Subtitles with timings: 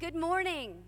[0.00, 0.84] Good morning.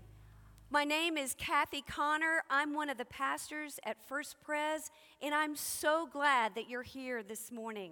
[0.71, 2.41] My name is Kathy Connor.
[2.49, 4.89] I'm one of the pastors at First Pres,
[5.21, 7.91] and I'm so glad that you're here this morning.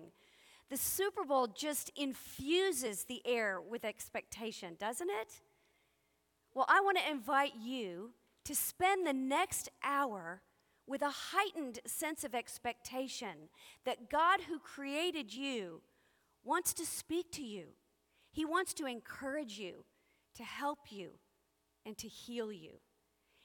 [0.72, 5.42] The Super Bowl just infuses the air with expectation, doesn't it?
[6.56, 8.14] Well, I want to invite you
[8.46, 10.42] to spend the next hour
[10.88, 13.50] with a heightened sense of expectation
[13.86, 15.84] that God, who created you,
[16.44, 17.66] wants to speak to you.
[18.32, 19.86] He wants to encourage you,
[20.36, 21.12] to help you,
[21.86, 22.80] and to heal you.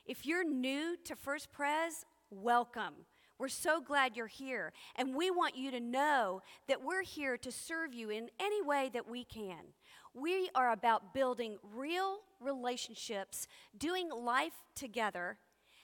[0.05, 2.95] If you're new to First Pres, welcome.
[3.39, 7.53] We're so glad you're here, and we want you to know that we're here to
[7.53, 9.75] serve you in any way that we can.
[10.15, 13.47] We are about building real relationships,
[13.77, 15.39] doing life together,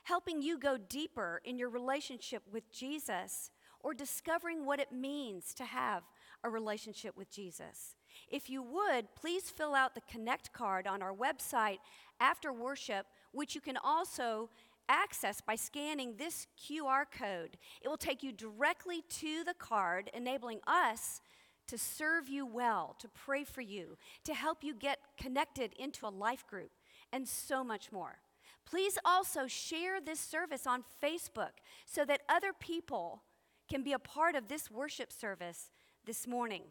[0.04, 3.50] helping you go deeper in your relationship with Jesus,
[3.80, 6.04] or discovering what it means to have
[6.44, 7.96] a relationship with Jesus.
[8.32, 11.78] If you would, please fill out the Connect card on our website
[12.18, 14.48] after worship, which you can also
[14.88, 17.58] access by scanning this QR code.
[17.82, 21.20] It will take you directly to the card, enabling us
[21.68, 26.08] to serve you well, to pray for you, to help you get connected into a
[26.08, 26.70] life group,
[27.12, 28.16] and so much more.
[28.64, 33.22] Please also share this service on Facebook so that other people
[33.68, 35.70] can be a part of this worship service
[36.06, 36.62] this morning.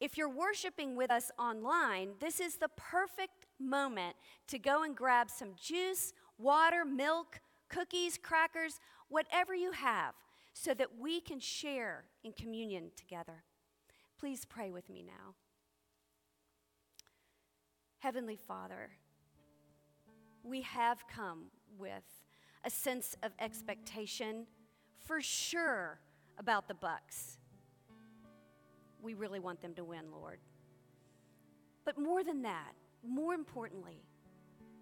[0.00, 4.14] If you're worshiping with us online, this is the perfect moment
[4.46, 8.78] to go and grab some juice, water, milk, cookies, crackers,
[9.08, 10.14] whatever you have,
[10.52, 13.42] so that we can share in communion together.
[14.18, 15.34] Please pray with me now.
[17.98, 18.90] Heavenly Father,
[20.44, 21.46] we have come
[21.76, 22.04] with
[22.64, 24.46] a sense of expectation
[25.04, 25.98] for sure
[26.38, 27.38] about the Bucks.
[29.02, 30.38] We really want them to win, Lord.
[31.84, 32.72] But more than that,
[33.06, 34.02] more importantly,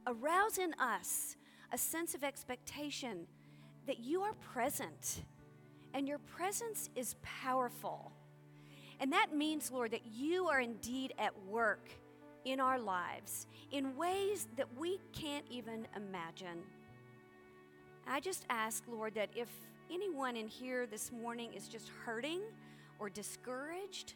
[0.06, 1.36] arouse in us
[1.72, 3.26] a sense of expectation
[3.86, 5.22] that you are present
[5.94, 8.12] and your presence is powerful.
[9.00, 11.88] And that means, Lord, that you are indeed at work
[12.44, 16.62] in our lives in ways that we can't even imagine.
[18.06, 19.48] I just ask, Lord, that if
[19.92, 22.40] anyone in here this morning is just hurting
[22.98, 24.14] or discouraged,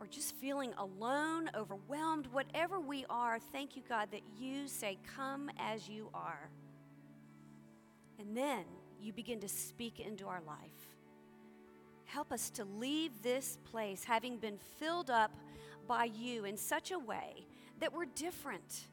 [0.00, 5.50] or just feeling alone, overwhelmed, whatever we are, thank you, God, that you say, Come
[5.58, 6.50] as you are.
[8.18, 8.64] And then
[9.00, 10.96] you begin to speak into our life.
[12.04, 15.30] Help us to leave this place having been filled up
[15.86, 17.46] by you in such a way
[17.80, 18.86] that we're different.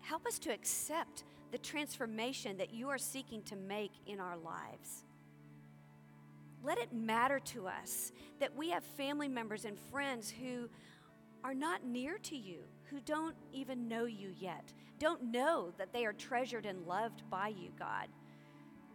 [0.00, 5.04] Help us to accept the transformation that you are seeking to make in our lives.
[6.64, 10.68] Let it matter to us that we have family members and friends who
[11.42, 16.04] are not near to you, who don't even know you yet, don't know that they
[16.04, 18.06] are treasured and loved by you, God.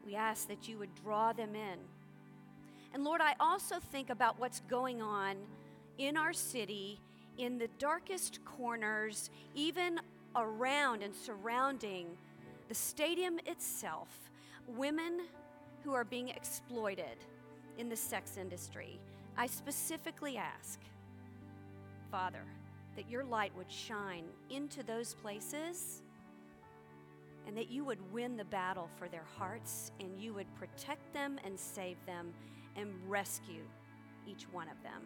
[0.06, 1.80] We ask that you would draw them in.
[2.94, 5.36] And Lord, I also think about what's going on
[5.98, 7.02] in our city,
[7.38, 10.00] in the darkest corners, even
[10.36, 12.08] around and surrounding
[12.70, 14.08] the stadium itself,
[14.68, 15.22] women
[15.84, 17.18] who are being exploited
[17.77, 19.00] in the sex industry.
[19.38, 20.79] I specifically ask,
[22.12, 22.44] Father,
[22.95, 26.01] that your light would shine into those places
[27.45, 31.39] and that you would win the battle for their hearts and you would protect them
[31.45, 32.33] and save them
[32.75, 33.63] and rescue
[34.27, 35.01] each one of them.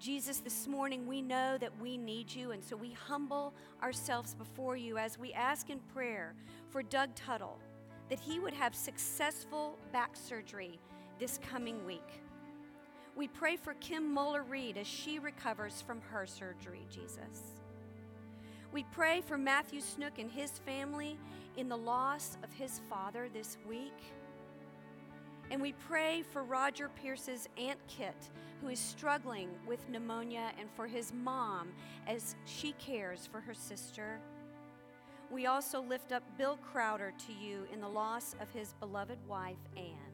[0.00, 4.76] Jesus, this morning we know that we need you, and so we humble ourselves before
[4.76, 6.34] you as we ask in prayer
[6.70, 7.60] for Doug Tuttle
[8.12, 10.78] that he would have successful back surgery
[11.18, 12.20] this coming week.
[13.16, 17.54] We pray for Kim Muller Reed as she recovers from her surgery, Jesus.
[18.70, 21.18] We pray for Matthew Snook and his family
[21.56, 23.96] in the loss of his father this week.
[25.50, 28.28] And we pray for Roger Pierce's Aunt Kit,
[28.60, 31.68] who is struggling with pneumonia, and for his mom
[32.06, 34.20] as she cares for her sister.
[35.32, 39.56] We also lift up Bill Crowder to you in the loss of his beloved wife,
[39.74, 40.12] Anne.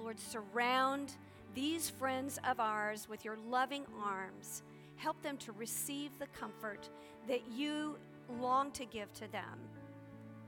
[0.00, 1.14] Lord, surround
[1.54, 4.64] these friends of ours with your loving arms.
[4.96, 6.90] Help them to receive the comfort
[7.28, 7.96] that you
[8.40, 9.60] long to give to them.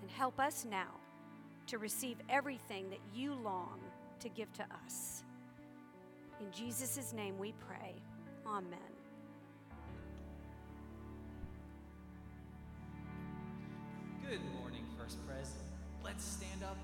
[0.00, 0.90] And help us now
[1.68, 3.78] to receive everything that you long
[4.18, 5.22] to give to us.
[6.40, 7.94] In Jesus' name we pray.
[8.44, 8.99] Amen.
[14.30, 15.50] Good morning, First Pres.
[16.04, 16.76] Let's stand up.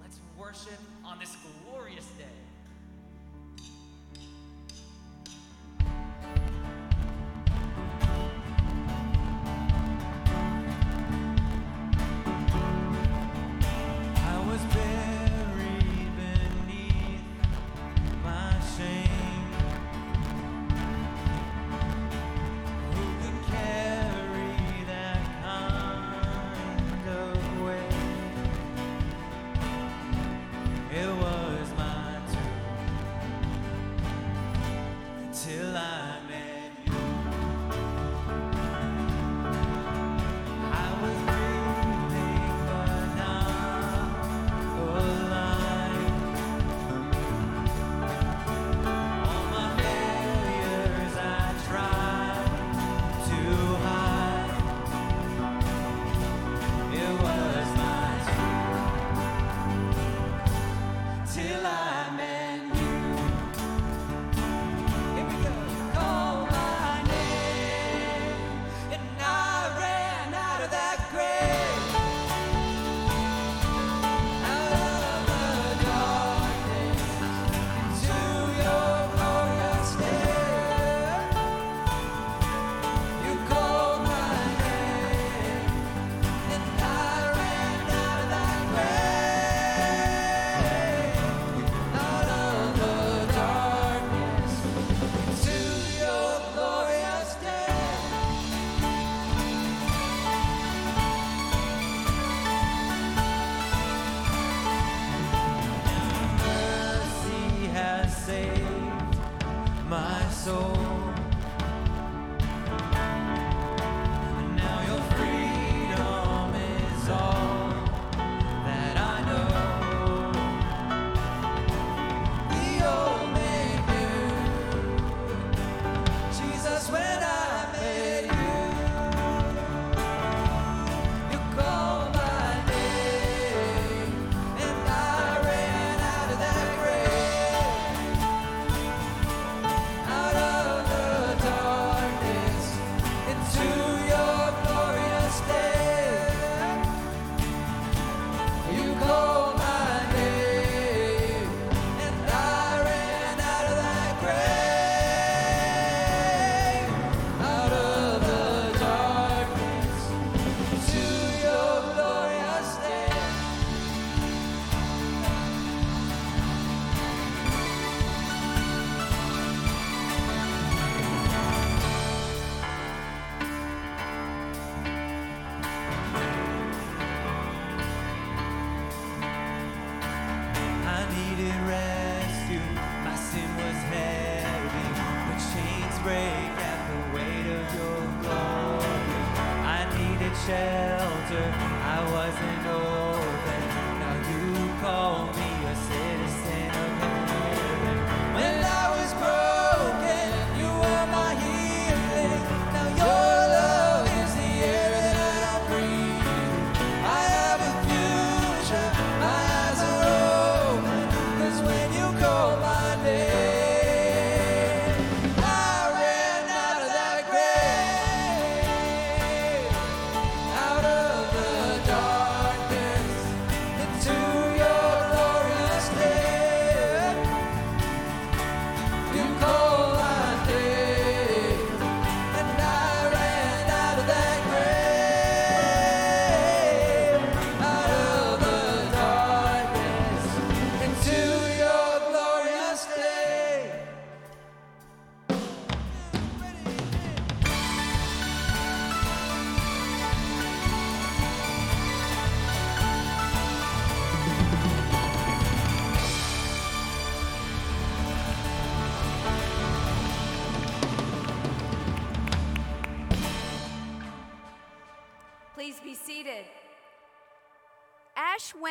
[0.00, 1.36] Let's worship on this
[1.68, 2.43] glorious day.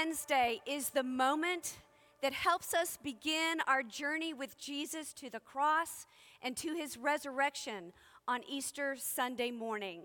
[0.04, 1.78] Wednesday is the moment
[2.22, 6.08] that helps us begin our journey with Jesus to the cross
[6.42, 7.94] and to his resurrection
[8.28, 10.02] on Easter Sunday morning.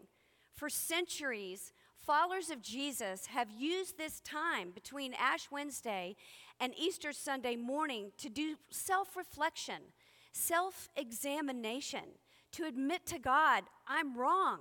[0.55, 6.15] For centuries, followers of Jesus have used this time between Ash Wednesday
[6.61, 9.83] and Easter Sunday morning to do self reflection,
[10.31, 12.05] self examination,
[12.53, 14.61] to admit to God, I'm wrong,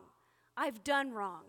[0.58, 1.44] I've done wrong.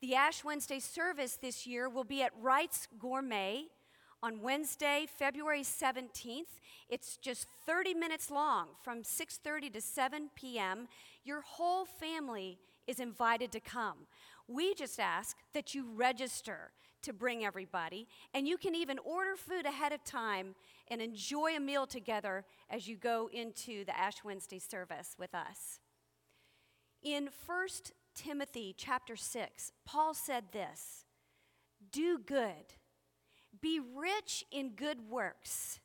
[0.00, 3.64] The Ash Wednesday service this year will be at Wright's Gourmet
[4.22, 6.58] on Wednesday, February 17th.
[6.88, 10.88] It's just 30 minutes long from 6:30 to 7 p.m.
[11.22, 14.06] Your whole family is invited to come.
[14.48, 19.66] We just ask that you register to bring everybody, and you can even order food
[19.66, 20.54] ahead of time
[20.88, 25.78] and enjoy a meal together as you go into the Ash Wednesday service with us.
[27.02, 27.68] In 1
[28.14, 31.04] Timothy chapter 6, Paul said this
[31.90, 32.74] Do good,
[33.60, 35.80] be rich in good works,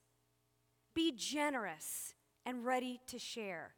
[0.94, 2.14] be generous
[2.46, 3.74] and ready to share.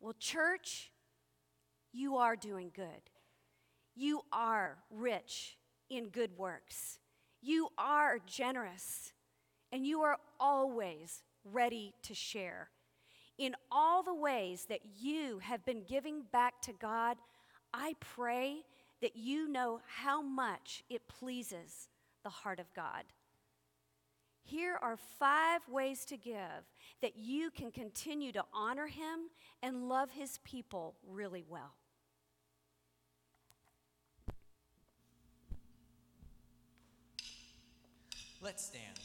[0.00, 0.90] Well, church,
[1.92, 3.10] you are doing good.
[3.94, 5.56] You are rich
[5.88, 6.98] in good works.
[7.40, 9.12] You are generous,
[9.72, 12.70] and you are always ready to share.
[13.38, 17.16] In all the ways that you have been giving back to God,
[17.78, 18.64] I pray
[19.02, 21.90] that you know how much it pleases
[22.24, 23.04] the heart of God.
[24.44, 26.64] Here are five ways to give
[27.02, 29.28] that you can continue to honor Him
[29.62, 31.74] and love His people really well.
[38.40, 39.00] Let's stand.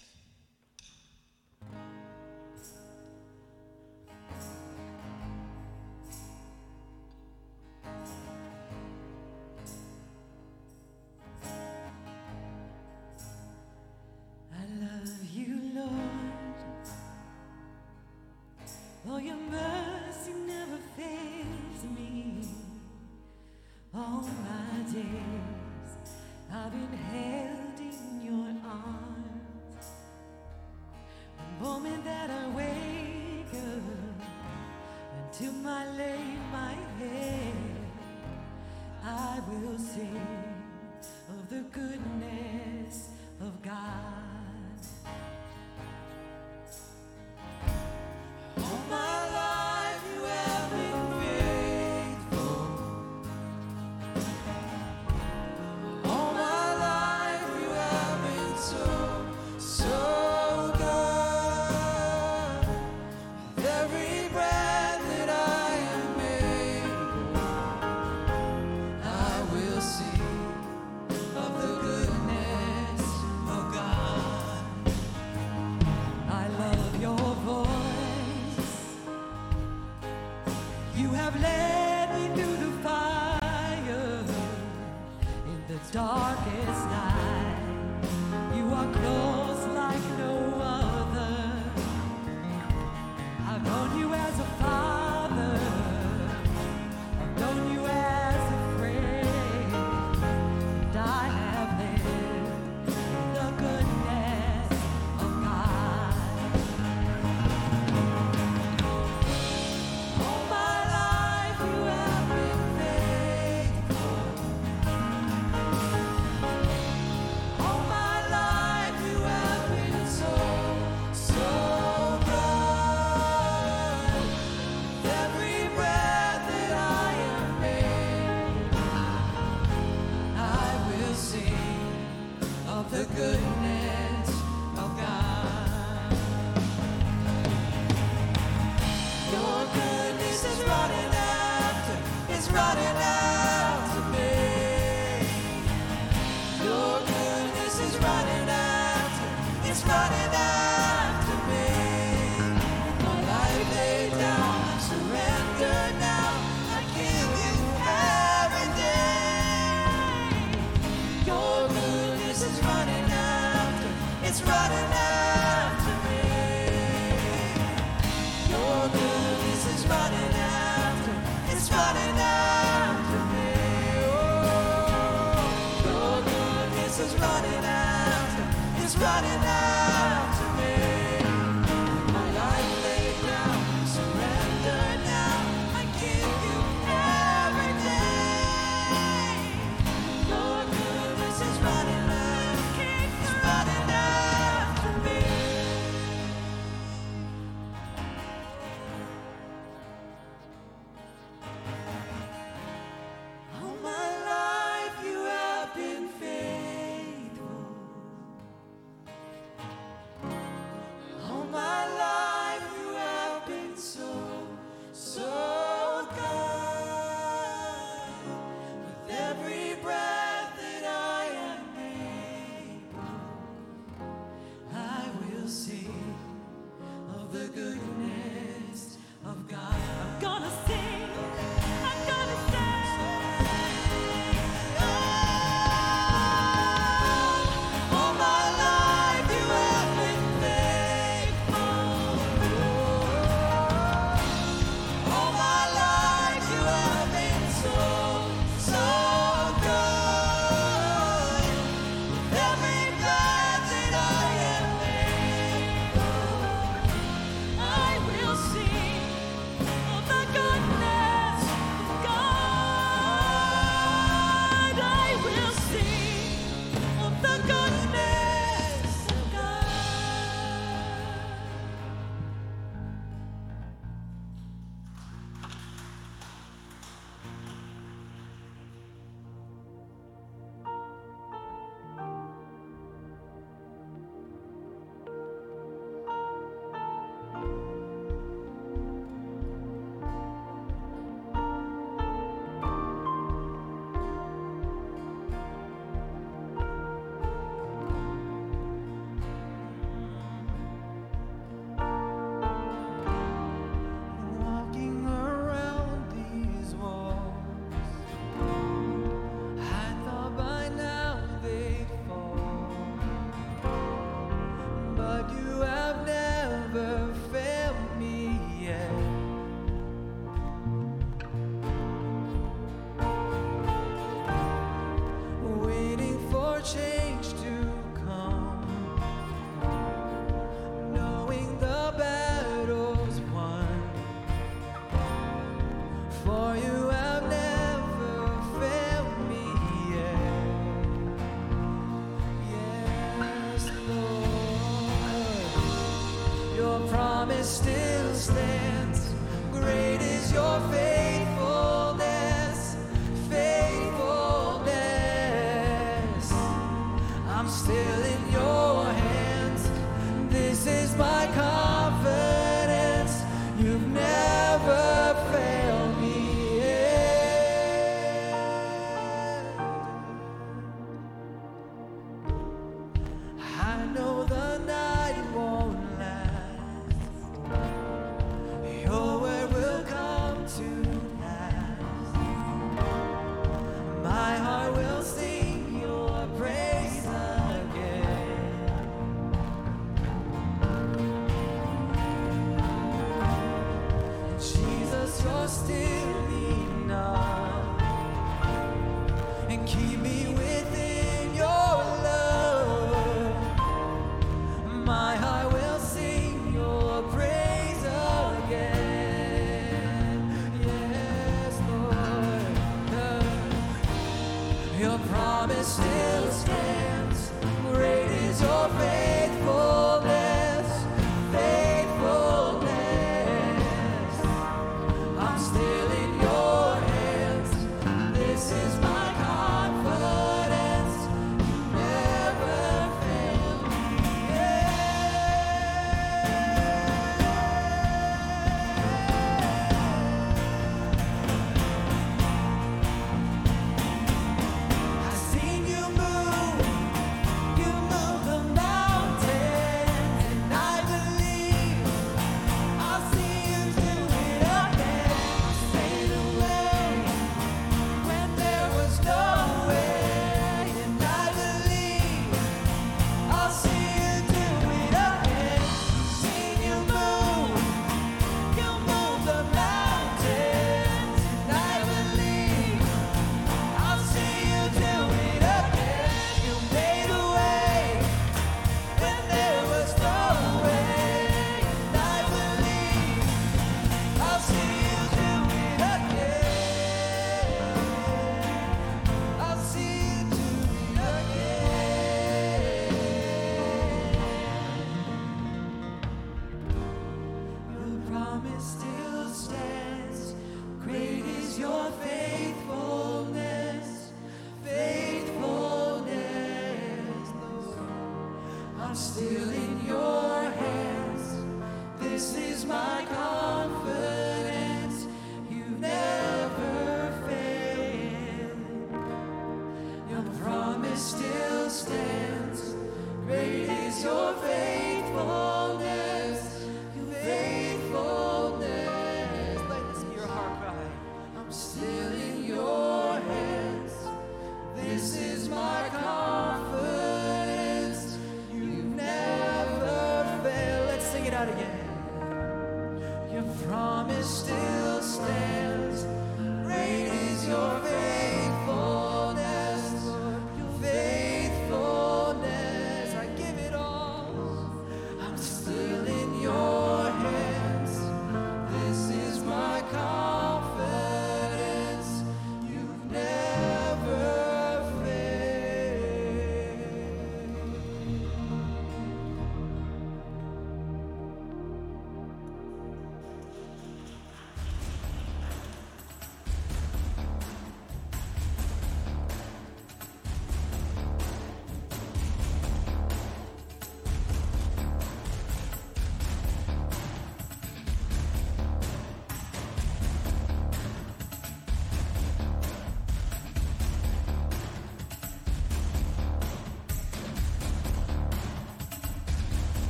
[19.24, 22.44] Your mercy never fails me.
[23.94, 25.92] All my days
[26.52, 29.11] I've been held in your arms.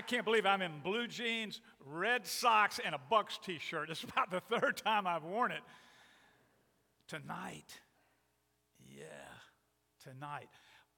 [0.00, 3.90] I can't believe I'm in blue jeans, red socks, and a Bucks t shirt.
[3.90, 5.60] It's about the third time I've worn it.
[7.06, 7.66] Tonight,
[8.88, 9.04] yeah,
[10.02, 10.48] tonight.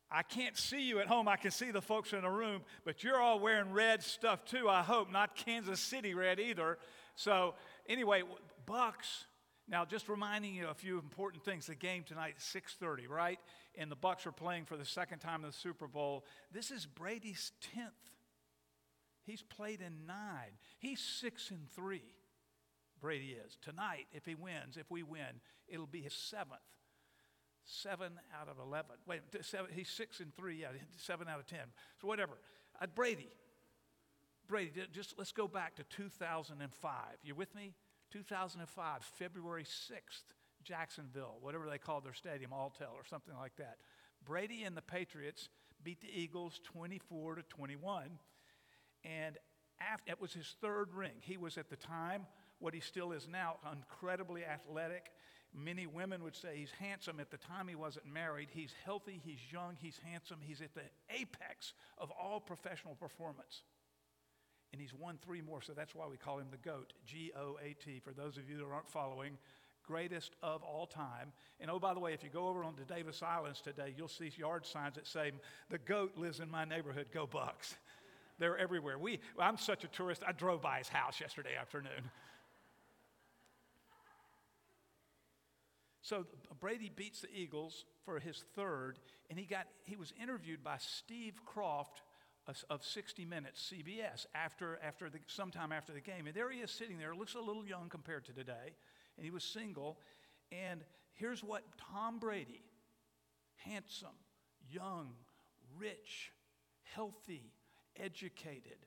[0.08, 1.26] I can't see you at home.
[1.26, 4.68] I can see the folks in the room, but you're all wearing red stuff too,
[4.68, 5.10] I hope.
[5.10, 6.78] Not Kansas City red either.
[7.16, 7.56] So,
[7.88, 8.22] anyway,
[8.66, 9.24] Bucks.
[9.66, 11.66] Now, just reminding you a few important things.
[11.66, 13.40] The game tonight, 6:30, right?
[13.76, 16.24] And the Bucks are playing for the second time in the Super Bowl.
[16.52, 18.12] This is Brady's 10th.
[19.24, 20.58] He's played in nine.
[20.78, 22.14] He's six and three.
[23.00, 23.58] Brady is.
[23.60, 26.60] Tonight, if he wins, if we win, it'll be his seventh.
[27.64, 28.90] Seven out of 11.
[29.06, 31.58] Wait, seven, he's six and three, yeah, seven out of 10.
[32.00, 32.32] So, whatever.
[32.80, 33.28] Uh, Brady.
[34.48, 36.92] Brady, just let's go back to 2005.
[37.22, 37.74] You with me?
[38.10, 43.76] 2005, February 6th, Jacksonville, whatever they called their stadium, Alltel or something like that.
[44.24, 45.48] Brady and the Patriots
[45.82, 48.18] beat the Eagles 24 to 21.
[49.04, 49.36] And
[49.80, 51.12] after, it was his third ring.
[51.20, 52.26] He was at the time,
[52.58, 55.10] what he still is now, incredibly athletic.
[55.54, 57.20] Many women would say he's handsome.
[57.20, 60.82] At the time he wasn't married, he's healthy, he's young, he's handsome, he's at the
[61.10, 63.62] apex of all professional performance.
[64.72, 67.58] And he's won three more, so that's why we call him the GOAT, G O
[67.62, 69.36] A T, for those of you that aren't following,
[69.86, 71.32] greatest of all time.
[71.60, 74.08] And oh, by the way, if you go over on to Davis Islands today, you'll
[74.08, 75.32] see yard signs that say,
[75.68, 77.76] The GOAT lives in my neighborhood, go Bucks.
[78.42, 78.98] They're everywhere.
[78.98, 82.10] We, I'm such a tourist, I drove by his house yesterday afternoon.
[86.00, 86.26] So
[86.58, 88.98] Brady beats the Eagles for his third,
[89.30, 92.02] and he, got, he was interviewed by Steve Kroft
[92.68, 96.26] of 60 Minutes, CBS, after, after the, sometime after the game.
[96.26, 98.74] And there he is sitting there, looks a little young compared to today,
[99.16, 100.00] and he was single.
[100.50, 100.80] And
[101.14, 102.64] here's what Tom Brady,
[103.54, 104.18] handsome,
[104.68, 105.10] young,
[105.78, 106.32] rich,
[106.82, 107.52] healthy,
[107.96, 108.78] educated,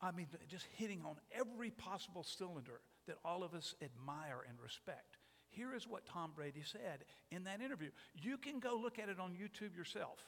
[0.00, 5.18] I mean, just hitting on every possible cylinder that all of us admire and respect.
[5.48, 7.90] Here is what Tom Brady said in that interview.
[8.14, 10.18] You can go look at it on YouTube yourself.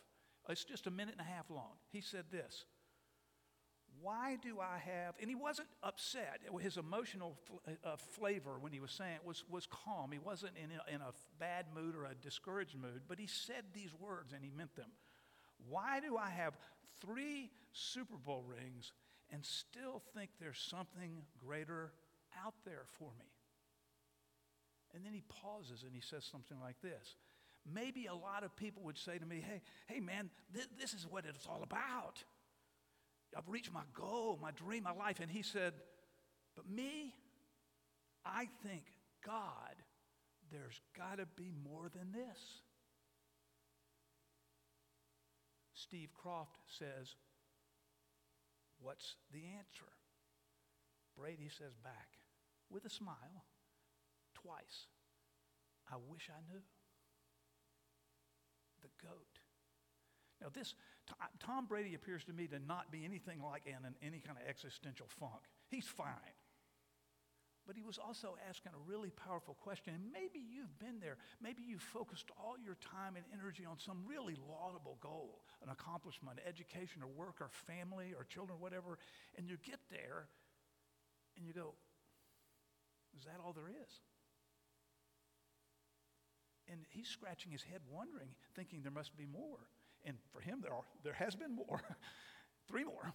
[0.48, 1.72] It's just a minute and a half long.
[1.90, 2.66] He said this
[4.02, 6.40] Why do I have, and he wasn't upset.
[6.60, 10.12] His emotional fl- uh, flavor when he was saying it was, was calm.
[10.12, 13.64] He wasn't in a, in a bad mood or a discouraged mood, but he said
[13.72, 14.90] these words and he meant them.
[15.68, 16.54] Why do I have
[17.00, 18.92] three Super Bowl rings
[19.30, 21.92] and still think there's something greater
[22.44, 23.26] out there for me?
[24.94, 27.16] And then he pauses and he says something like this.
[27.66, 31.06] Maybe a lot of people would say to me, hey, hey man, th- this is
[31.08, 32.22] what it's all about.
[33.36, 35.18] I've reached my goal, my dream, my life.
[35.20, 35.72] And he said,
[36.54, 37.14] but me,
[38.24, 38.84] I think,
[39.26, 39.74] God,
[40.52, 42.62] there's got to be more than this.
[45.74, 47.16] Steve Kroft says,
[48.80, 49.90] What's the answer?
[51.16, 52.18] Brady says back
[52.70, 53.44] with a smile
[54.34, 54.88] twice,
[55.90, 56.60] I wish I knew.
[58.82, 59.40] The goat.
[60.40, 60.74] Now, this,
[61.38, 65.06] Tom Brady appears to me to not be anything like in any kind of existential
[65.08, 65.42] funk.
[65.70, 66.36] He's fine.
[67.66, 69.94] But he was also asking a really powerful question.
[69.94, 71.16] And maybe you've been there.
[71.40, 76.40] Maybe you've focused all your time and energy on some really laudable goal, an accomplishment,
[76.46, 78.98] education or work or family or children, whatever.
[79.38, 80.28] And you get there
[81.36, 81.74] and you go,
[83.16, 83.92] is that all there is?
[86.68, 89.68] And he's scratching his head, wondering, thinking there must be more.
[90.04, 91.80] And for him, there, are, there has been more.
[92.68, 93.12] Three more.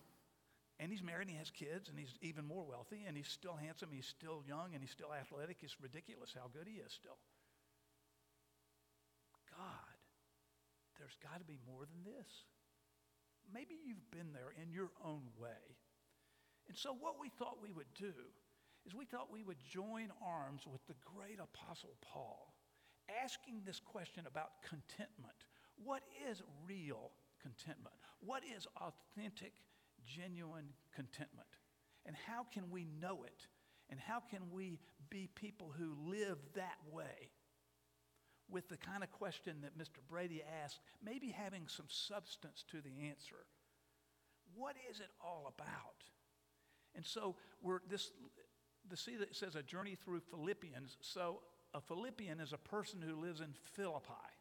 [0.80, 3.56] And he's married and he has kids and he's even more wealthy and he's still
[3.60, 5.58] handsome, he's still young and he's still athletic.
[5.62, 7.20] It's ridiculous how good he is still.
[9.52, 9.98] God,
[10.98, 12.32] there's got to be more than this.
[13.52, 15.76] Maybe you've been there in your own way.
[16.70, 18.14] And so, what we thought we would do
[18.86, 22.54] is we thought we would join arms with the great apostle Paul,
[23.24, 25.50] asking this question about contentment.
[25.84, 27.12] What is real
[27.42, 27.96] contentment?
[28.22, 29.54] What is authentic
[30.16, 31.48] genuine contentment?
[32.06, 33.48] And how can we know it?
[33.90, 37.32] And how can we be people who live that way?
[38.50, 40.00] With the kind of question that Mr.
[40.10, 43.46] Brady asked, maybe having some substance to the answer.
[44.56, 46.04] What is it all about?
[46.96, 48.12] And so we're this
[48.90, 50.98] the see that says a journey through Philippians.
[51.02, 51.42] So
[51.76, 54.39] a Philippian is a person who lives in Philippi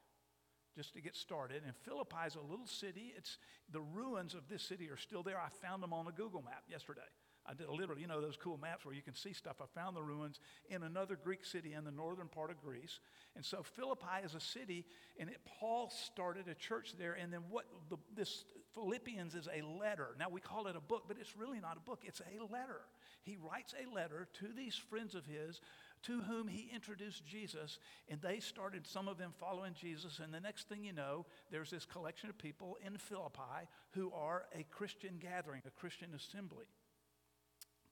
[0.79, 1.63] just to get started.
[1.67, 3.13] And Philippi is a little city.
[3.17, 3.39] It's
[3.73, 5.37] the ruins of this city are still there.
[5.37, 7.11] I found them on a Google map yesterday.
[7.45, 9.57] I did a literally, you know, those cool maps where you can see stuff.
[9.61, 10.39] I found the ruins
[10.69, 13.01] in another Greek city in the northern part of Greece.
[13.35, 14.85] And so Philippi is a city,
[15.19, 17.15] and it, Paul started a church there.
[17.15, 20.09] And then what the, this Philippians is a letter.
[20.19, 22.83] Now we call it a book, but it's really not a book, it's a letter.
[23.23, 25.61] He writes a letter to these friends of his
[26.03, 30.21] to whom he introduced Jesus, and they started, some of them following Jesus.
[30.23, 34.45] And the next thing you know, there's this collection of people in Philippi who are
[34.55, 36.67] a Christian gathering, a Christian assembly.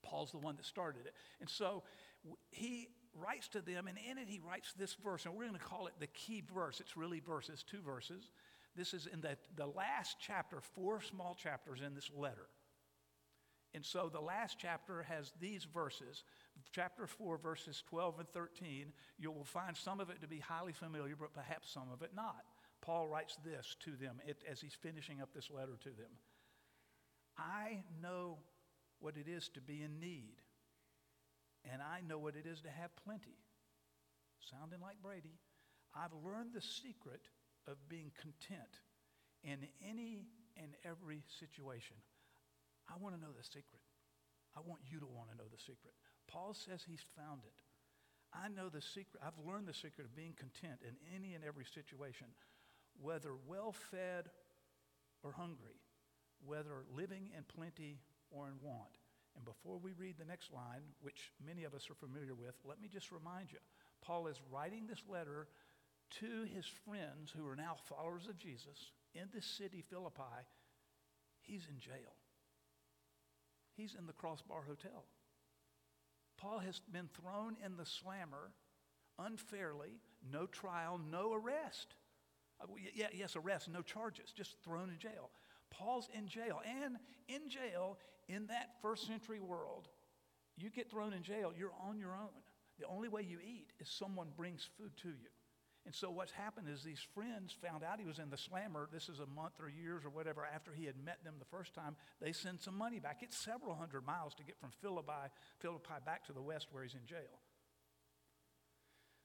[0.03, 1.13] Paul's the one that started it.
[1.39, 1.83] And so
[2.51, 5.59] he writes to them, and in it he writes this verse, and we're going to
[5.59, 6.79] call it the key verse.
[6.79, 8.31] It's really verses, two verses.
[8.75, 12.47] This is in the, the last chapter, four small chapters in this letter.
[13.77, 16.23] And so the last chapter has these verses.
[16.71, 18.91] Chapter 4, verses 12 and 13.
[19.19, 22.09] You will find some of it to be highly familiar, but perhaps some of it
[22.15, 22.41] not.
[22.81, 26.09] Paul writes this to them as he's finishing up this letter to them
[27.37, 28.39] I know
[28.99, 30.41] what it is to be in need,
[31.71, 33.37] and I know what it is to have plenty.
[34.39, 35.37] Sounding like Brady,
[35.95, 37.21] I've learned the secret
[37.67, 38.81] of being content
[39.43, 40.25] in any
[40.57, 41.97] and every situation.
[42.89, 43.83] I want to know the secret.
[44.55, 45.93] I want you to want to know the secret.
[46.27, 47.59] Paul says he's found it.
[48.33, 49.21] I know the secret.
[49.23, 52.27] I've learned the secret of being content in any and every situation,
[52.99, 54.29] whether well fed
[55.23, 55.79] or hungry,
[56.45, 57.99] whether living in plenty
[58.31, 58.97] or in want.
[59.35, 62.81] And before we read the next line, which many of us are familiar with, let
[62.81, 63.59] me just remind you
[64.01, 65.47] Paul is writing this letter
[66.19, 70.41] to his friends who are now followers of Jesus in this city, Philippi.
[71.41, 72.16] He's in jail.
[73.77, 75.05] He's in the Crossbar Hotel.
[76.37, 78.51] Paul has been thrown in the slammer
[79.19, 79.99] unfairly,
[80.31, 81.95] no trial, no arrest.
[82.59, 85.29] Uh, yeah, yes, arrest, no charges, just thrown in jail.
[85.69, 86.61] Paul's in jail.
[86.83, 89.87] And in jail, in that first century world,
[90.57, 92.41] you get thrown in jail, you're on your own.
[92.79, 95.29] The only way you eat is someone brings food to you.
[95.87, 98.89] And so what's happened is these friends found out he was in the slammer.
[98.91, 101.73] This is a month or years or whatever after he had met them the first
[101.73, 101.95] time.
[102.19, 103.19] They send some money back.
[103.21, 106.93] It's several hundred miles to get from Philippi, Philippi back to the west where he's
[106.93, 107.39] in jail.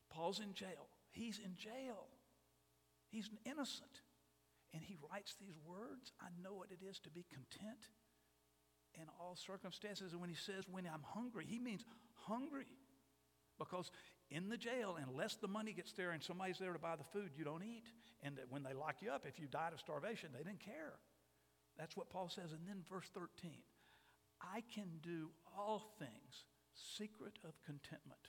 [0.08, 0.86] Paul's in jail.
[1.10, 2.06] He's in jail.
[3.10, 4.02] He's innocent.
[4.72, 7.90] And he writes these words I know what it is to be content
[8.94, 10.12] in all circumstances.
[10.12, 12.68] And when he says, when I'm hungry, he means hungry.
[13.58, 13.90] Because
[14.30, 17.30] in the jail, unless the money gets there and somebody's there to buy the food,
[17.36, 17.84] you don't eat.
[18.22, 20.94] And that when they lock you up, if you died of starvation, they didn't care.
[21.76, 22.52] That's what Paul says.
[22.52, 23.52] And then verse 13
[24.40, 26.46] I can do all things,
[26.96, 28.20] secret of contentment.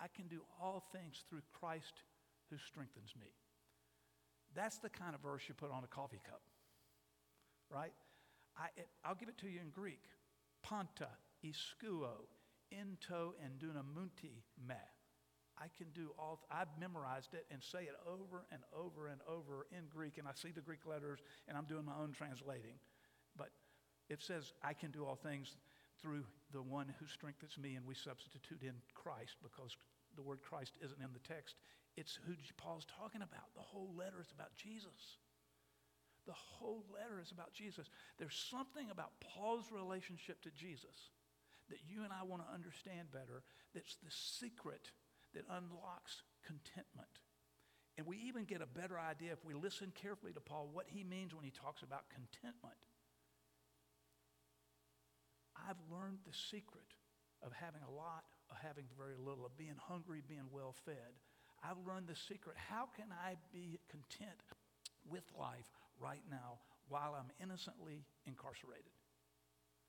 [0.00, 2.02] I can do all things through Christ
[2.50, 3.26] who strengthens me.
[4.54, 6.40] That's the kind of verse you put on a coffee cup,
[7.70, 7.92] right?
[8.56, 10.02] I, it, I'll give it to you in Greek.
[10.62, 11.08] Panta,
[11.44, 12.26] iskuo,
[12.70, 14.74] into, and dunamunti me.
[15.58, 19.66] I can do all, I've memorized it and say it over and over and over
[19.72, 22.78] in Greek, and I see the Greek letters, and I'm doing my own translating.
[23.36, 23.50] But
[24.08, 25.56] it says, I can do all things
[26.00, 29.76] through the one who strengthens me, and we substitute in Christ because
[30.14, 31.56] the word Christ isn't in the text.
[31.96, 33.50] It's who Paul's talking about.
[33.56, 35.18] The whole letter is about Jesus.
[36.26, 37.90] The whole letter is about Jesus.
[38.18, 41.10] There's something about Paul's relationship to Jesus
[41.70, 43.42] that you and I want to understand better
[43.74, 44.90] that's the secret
[45.34, 47.20] that unlocks contentment.
[47.98, 51.02] And we even get a better idea if we listen carefully to Paul what he
[51.02, 52.78] means when he talks about contentment.
[55.58, 56.94] I've learned the secret
[57.42, 61.18] of having a lot, of having very little, of being hungry, being well fed.
[61.62, 62.54] I've learned the secret.
[62.56, 64.46] How can I be content
[65.10, 68.94] with life right now while I'm innocently incarcerated?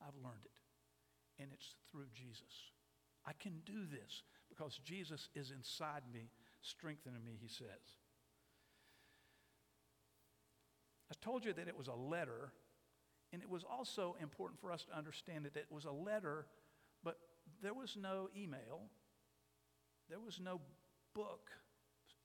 [0.02, 0.58] I've learned it.
[1.40, 2.72] And it's through Jesus.
[3.26, 6.30] I can do this because Jesus is inside me,
[6.62, 7.98] strengthening me, he says.
[11.12, 12.52] I told you that it was a letter,
[13.34, 16.46] and it was also important for us to understand that it was a letter,
[17.04, 17.18] but
[17.64, 18.82] there was no email,
[20.10, 20.62] there was no
[21.16, 21.50] book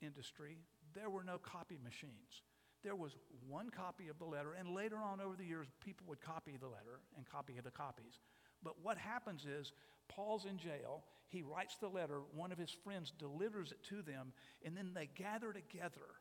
[0.03, 0.59] industry,
[0.95, 2.43] there were no copy machines.
[2.83, 3.17] There was
[3.49, 6.69] one copy of the letter, and later on over the years, people would copy the
[6.69, 8.21] letter and copy the copies.
[8.65, 9.73] But what happens is,
[10.09, 14.33] Paul's in jail, he writes the letter, one of his friends delivers it to them,
[14.65, 16.19] and then they gather together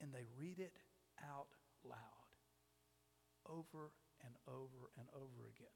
[0.00, 0.76] and they read it
[1.22, 1.46] out
[1.84, 1.98] loud
[3.48, 3.92] over
[4.24, 5.68] and over and over again.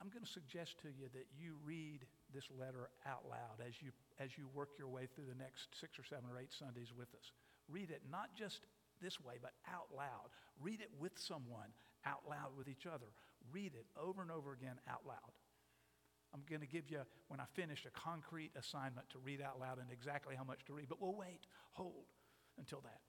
[0.00, 3.90] I'm going to suggest to you that you read this letter out loud as you,
[4.20, 7.08] as you work your way through the next six or seven or eight Sundays with
[7.14, 7.32] us.
[7.68, 8.66] Read it not just
[9.02, 10.30] this way, but out loud.
[10.60, 11.74] Read it with someone
[12.08, 13.12] out loud with each other.
[13.52, 15.32] Read it over and over again out loud.
[16.32, 19.78] I'm going to give you, when I finish, a concrete assignment to read out loud
[19.78, 21.40] and exactly how much to read, but we'll wait,
[21.72, 22.04] hold
[22.58, 23.00] until that.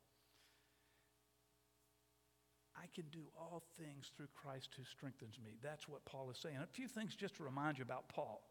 [2.75, 5.57] I can do all things through Christ who strengthens me.
[5.61, 6.55] That's what Paul is saying.
[6.63, 8.41] A few things just to remind you about Paul.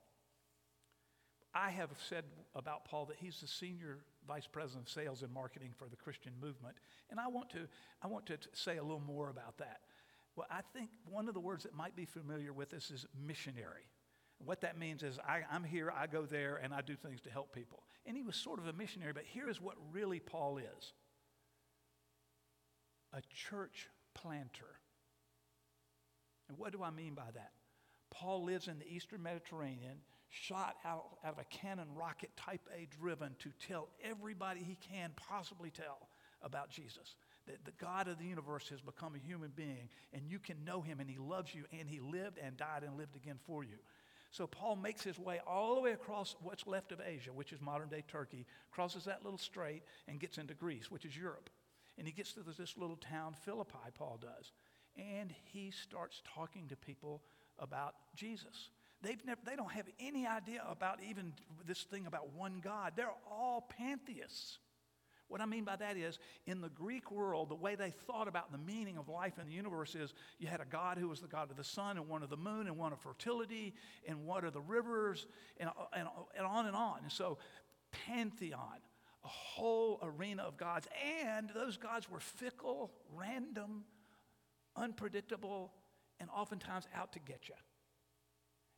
[1.55, 2.25] I have said
[2.55, 6.33] about Paul that he's the senior vice president of sales and marketing for the Christian
[6.43, 6.77] movement.
[7.11, 7.61] And I want to,
[8.03, 9.81] I want to say a little more about that.
[10.39, 13.91] Well, I think one of the words that might be familiar with this is missionary.
[14.39, 17.31] What that means is I, I'm here, I go there, and I do things to
[17.31, 17.83] help people.
[18.07, 20.93] And he was sort of a missionary, but here's what really Paul is
[23.13, 24.79] a church planter.
[26.49, 27.51] And what do I mean by that?
[28.13, 32.87] Paul lives in the eastern Mediterranean, shot out, out of a cannon rocket type A
[33.01, 36.11] driven to tell everybody he can possibly tell
[36.43, 37.17] about Jesus.
[37.49, 40.83] That the God of the universe has become a human being, and you can know
[40.83, 43.79] him, and he loves you, and he lived and died and lived again for you.
[44.31, 47.61] So Paul makes his way all the way across what's left of Asia, which is
[47.61, 51.49] modern day Turkey, crosses that little strait, and gets into Greece, which is Europe.
[51.97, 54.53] And he gets to this little town, Philippi, Paul does.
[54.97, 57.23] And he starts talking to people
[57.59, 58.71] about Jesus.
[59.01, 61.33] They've never, they don't have any idea about even
[61.67, 62.93] this thing about one God.
[62.97, 64.59] They're all pantheists.
[65.29, 68.51] What I mean by that is, in the Greek world, the way they thought about
[68.51, 71.29] the meaning of life in the universe is you had a God who was the
[71.29, 73.75] God of the sun, and one of the moon, and one of fertility,
[74.07, 75.27] and one of the rivers,
[75.59, 77.01] and, and, and on and on.
[77.03, 77.39] And so,
[78.07, 78.79] pantheon,
[79.25, 80.89] a whole arena of gods.
[81.27, 83.85] And those gods were fickle, random,
[84.77, 85.73] unpredictable,
[86.21, 87.55] and oftentimes out to get you.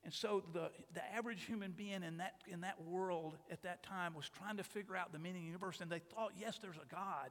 [0.04, 4.14] And so the, the average human being in that, in that world at that time
[4.14, 6.76] was trying to figure out the meaning of the universe, and they thought, yes, there's
[6.76, 7.30] a God.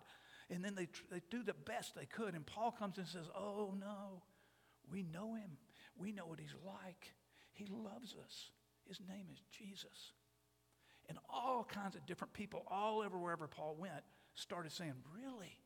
[0.51, 2.35] And then they, they do the best they could.
[2.35, 4.21] And Paul comes and says, oh, no,
[4.91, 5.57] we know him.
[5.97, 7.13] We know what he's like.
[7.53, 8.51] He loves us.
[8.87, 10.13] His name is Jesus.
[11.07, 14.03] And all kinds of different people, all over wherever Paul went,
[14.35, 15.57] started saying, Really?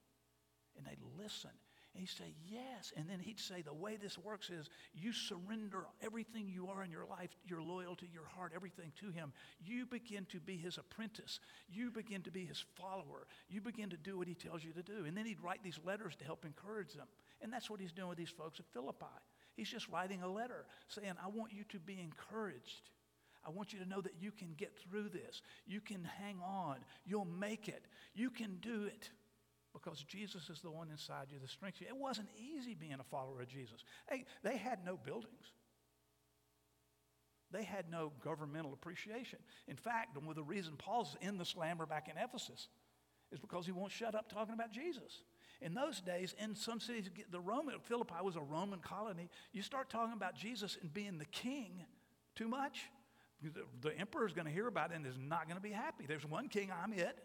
[0.77, 1.51] And they'd listen.
[1.93, 2.91] And he'd say, Yes.
[2.97, 6.89] And then he'd say, The way this works is you surrender everything you are in
[6.89, 9.31] your life, your loyalty, your heart, everything to him.
[9.63, 11.39] You begin to be his apprentice.
[11.69, 13.27] You begin to be his follower.
[13.47, 15.05] You begin to do what he tells you to do.
[15.05, 17.07] And then he'd write these letters to help encourage them.
[17.41, 19.05] And that's what he's doing with these folks at Philippi.
[19.55, 22.89] He's just writing a letter saying, I want you to be encouraged.
[23.45, 25.41] I want you to know that you can get through this.
[25.67, 26.77] You can hang on.
[27.05, 27.85] You'll make it.
[28.15, 29.09] You can do it
[29.73, 31.87] because Jesus is the one inside you that strengthens you.
[31.87, 33.83] It wasn't easy being a follower of Jesus.
[34.09, 35.51] Hey, they had no buildings.
[37.51, 39.39] They had no governmental appreciation.
[39.67, 42.67] In fact, one of the reason Paul's in the slammer back in Ephesus
[43.31, 45.21] is because he won't shut up talking about Jesus.
[45.61, 49.29] In those days, in some cities, the Roman Philippi was a Roman colony.
[49.53, 51.85] You start talking about Jesus and being the king
[52.35, 52.85] too much,
[53.41, 53.51] the,
[53.81, 56.05] the emperor's going to hear about it and is not going to be happy.
[56.07, 57.17] There's one king, I'm it.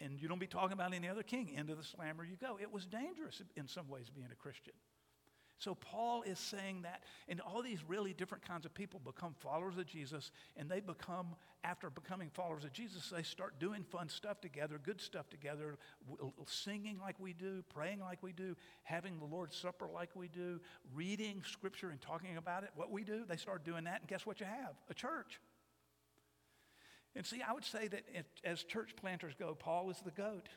[0.00, 1.50] And you don't be talking about any other king.
[1.54, 2.58] Into the slammer you go.
[2.60, 4.74] It was dangerous in some ways being a Christian.
[5.58, 9.76] So Paul is saying that, and all these really different kinds of people become followers
[9.76, 14.40] of Jesus, and they become, after becoming followers of Jesus, they start doing fun stuff
[14.40, 15.76] together, good stuff together,
[16.46, 20.62] singing like we do, praying like we do, having the Lord's Supper like we do,
[20.94, 22.70] reading Scripture and talking about it.
[22.74, 24.76] What we do, they start doing that, and guess what you have?
[24.88, 25.40] A church.
[27.16, 28.04] And see, I would say that
[28.44, 30.48] as church planters go, Paul is the goat.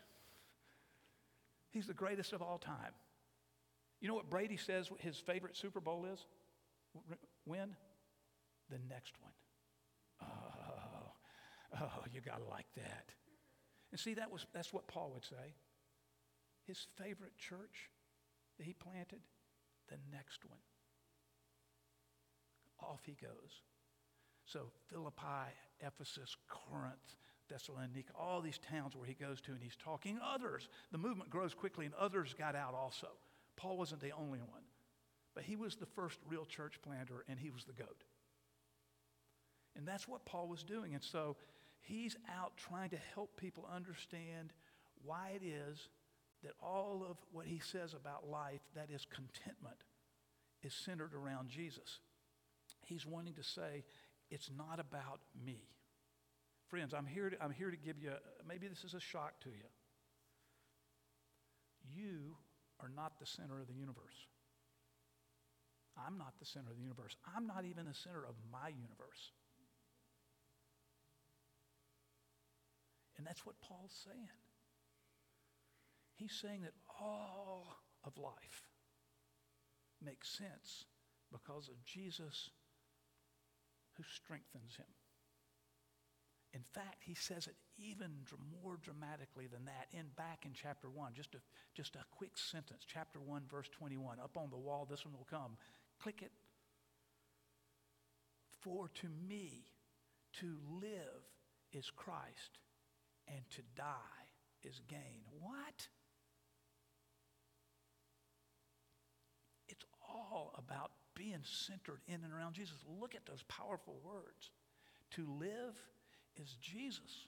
[1.72, 2.94] He's the greatest of all time.
[4.00, 6.20] You know what Brady says his favorite Super Bowl is?
[7.46, 7.76] When?
[8.70, 9.32] The next one.
[10.22, 13.10] Oh, oh, you got to like that.
[13.92, 15.56] And see, that was, that's what Paul would say.
[16.68, 17.90] His favorite church
[18.58, 19.22] that he planted,
[19.90, 20.60] the next one.
[22.80, 23.62] Off he goes.
[24.46, 27.18] So Philippi, Ephesus, Corinth,
[27.50, 30.20] Thessalonica, all these towns where he goes to and he's talking.
[30.24, 33.08] Others, the movement grows quickly and others got out also.
[33.56, 34.64] Paul wasn't the only one,
[35.36, 38.04] but he was the first real church planter and he was the goat.
[39.76, 40.94] And that's what Paul was doing.
[40.94, 41.36] And so
[41.82, 44.54] he's out trying to help people understand
[45.04, 45.90] why it is
[46.44, 49.84] that all of what he says about life, that is contentment,
[50.62, 52.00] is centered around Jesus.
[52.86, 53.84] He's wanting to say,
[54.34, 55.62] it's not about me.
[56.70, 58.12] Friends, I'm here to, I'm here to give you,
[58.48, 59.70] maybe this is a shock to you.
[61.86, 62.36] You
[62.82, 64.28] are not the center of the universe.
[65.96, 67.16] I'm not the center of the universe.
[67.36, 69.32] I'm not even the center of my universe.
[73.18, 74.42] And that's what Paul's saying.
[76.16, 77.68] He's saying that all
[78.04, 78.64] of life,
[80.04, 80.86] makes sense
[81.32, 82.50] because of Jesus
[83.98, 84.88] who strengthens him.
[86.54, 88.12] In fact, he says it even
[88.62, 91.14] more dramatically than that in back in chapter 1.
[91.16, 91.40] Just a,
[91.74, 92.84] just a quick sentence.
[92.88, 94.20] Chapter 1, verse 21.
[94.20, 95.58] Up on the wall, this one will come.
[96.00, 96.32] Click it.
[98.62, 99.66] For to me,
[100.40, 101.24] to live
[101.74, 102.60] is Christ,
[103.28, 104.24] and to die
[104.64, 105.24] is gain.
[105.40, 105.88] What?
[109.68, 112.76] It's all about being centered in and around Jesus.
[113.00, 114.52] Look at those powerful words.
[115.12, 115.76] To live
[116.42, 117.28] is Jesus,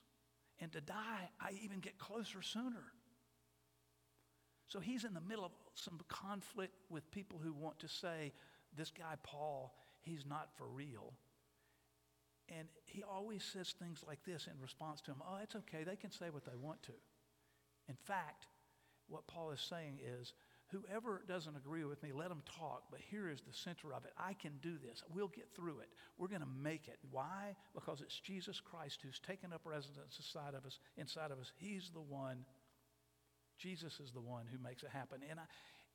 [0.60, 2.92] and to die, I even get closer sooner.
[4.68, 8.32] So he's in the middle of some conflict with people who want to say,
[8.76, 11.12] this guy, Paul, he's not for real.
[12.48, 15.84] And he always says things like this in response to him Oh, it's okay.
[15.84, 16.92] They can say what they want to.
[17.88, 18.46] In fact,
[19.08, 20.32] what Paul is saying is,
[20.68, 22.84] whoever doesn't agree with me, let them talk.
[22.90, 24.12] But here is the center of it.
[24.18, 25.02] I can do this.
[25.14, 25.88] We'll get through it.
[26.18, 26.98] We're going to make it.
[27.10, 27.56] Why?
[27.74, 30.78] Because it's Jesus Christ who's taken up residence inside of us.
[30.96, 32.44] Inside of us, He's the one.
[33.58, 35.20] Jesus is the one who makes it happen.
[35.30, 35.44] And I,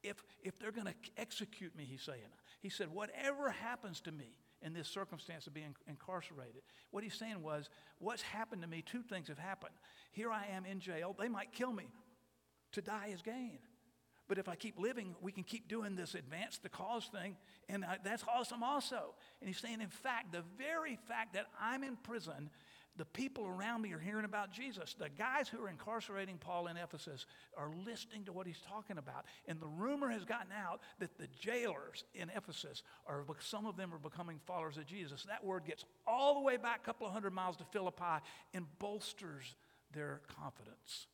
[0.03, 2.19] if if they're going to execute me, He's saying,
[2.61, 6.61] He said, whatever happens to me in this circumstance of being incarcerated,
[6.91, 7.69] what He's saying was,
[7.99, 8.83] what's happened to me?
[8.83, 9.75] Two things have happened.
[10.11, 11.15] Here I am in jail.
[11.17, 11.87] They might kill me.
[12.73, 13.59] To die is gain.
[14.31, 17.35] But if I keep living, we can keep doing this advance the cause thing,
[17.67, 19.13] and I, that's awesome also.
[19.41, 22.49] And he's saying, in fact, the very fact that I'm in prison,
[22.95, 24.93] the people around me are hearing about Jesus.
[24.93, 27.25] The guys who are incarcerating Paul in Ephesus
[27.57, 29.25] are listening to what he's talking about.
[29.49, 33.93] And the rumor has gotten out that the jailers in Ephesus are, some of them
[33.93, 35.23] are becoming followers of Jesus.
[35.23, 38.23] That word gets all the way back a couple of hundred miles to Philippi
[38.53, 39.55] and bolsters
[39.91, 41.07] their confidence.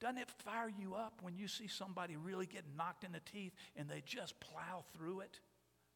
[0.00, 3.52] Doesn't it fire you up when you see somebody really get knocked in the teeth
[3.76, 5.40] and they just plow through it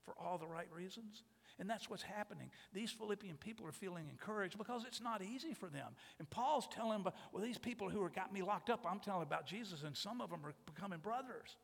[0.04, 1.22] for all the right reasons?
[1.58, 2.50] And that's what's happening.
[2.72, 5.94] These Philippian people are feeling encouraged because it's not easy for them.
[6.18, 9.22] And Paul's telling them, well, these people who are got me locked up, I'm telling
[9.22, 11.56] about Jesus, and some of them are becoming brothers.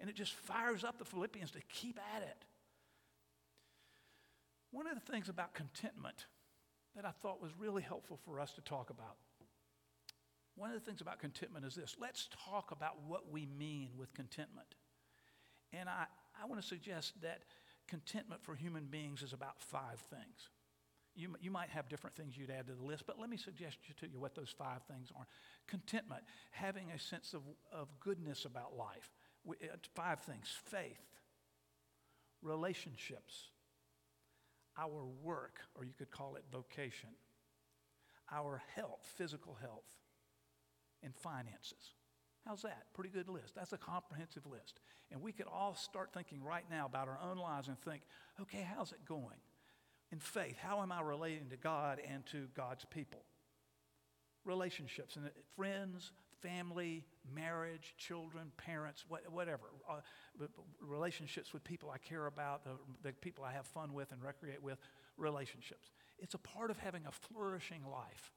[0.00, 2.44] And it just fires up the Philippians to keep at it.
[4.70, 6.26] One of the things about contentment
[6.96, 9.16] that I thought was really helpful for us to talk about
[10.56, 14.12] one of the things about contentment is this let's talk about what we mean with
[14.14, 14.74] contentment.
[15.72, 16.06] And I,
[16.40, 17.42] I want to suggest that
[17.88, 20.50] contentment for human beings is about five things.
[21.16, 23.78] You, you might have different things you'd add to the list, but let me suggest
[24.00, 25.26] to you what those five things are.
[25.68, 27.42] Contentment, having a sense of,
[27.72, 29.10] of goodness about life.
[29.48, 31.04] Uh, five things faith,
[32.42, 33.50] relationships,
[34.78, 37.10] our work, or you could call it vocation,
[38.32, 39.84] our health, physical health,
[41.04, 41.94] and finances.
[42.46, 42.86] How's that?
[42.92, 43.54] Pretty good list.
[43.54, 44.80] That's a comprehensive list.
[45.10, 48.02] And we could all start thinking right now about our own lives and think,
[48.40, 49.38] okay, how's it going?
[50.12, 53.24] In faith, how am I relating to God and to God's people?
[54.44, 59.62] Relationships and friends, family, marriage, children, parents, whatever.
[59.88, 60.46] Uh,
[60.80, 64.62] relationships with people I care about, the, the people I have fun with and recreate
[64.62, 64.78] with,
[65.16, 65.90] relationships.
[66.18, 68.30] It's a part of having a flourishing life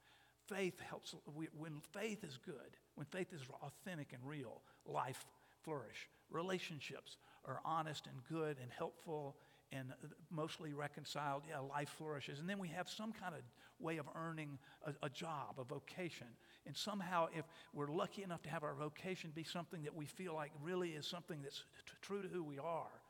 [0.47, 1.15] faith helps,
[1.57, 5.25] when faith is good, when faith is authentic and real, life
[5.63, 6.09] flourish.
[6.29, 9.35] Relationships are honest and good and helpful
[9.71, 9.93] and
[10.31, 11.43] mostly reconciled.
[11.49, 12.39] Yeah, life flourishes.
[12.39, 13.41] And then we have some kind of
[13.79, 16.27] way of earning a, a job, a vocation.
[16.65, 20.33] And somehow, if we're lucky enough to have our vocation be something that we feel
[20.33, 23.01] like really is something that's t- true to who we are,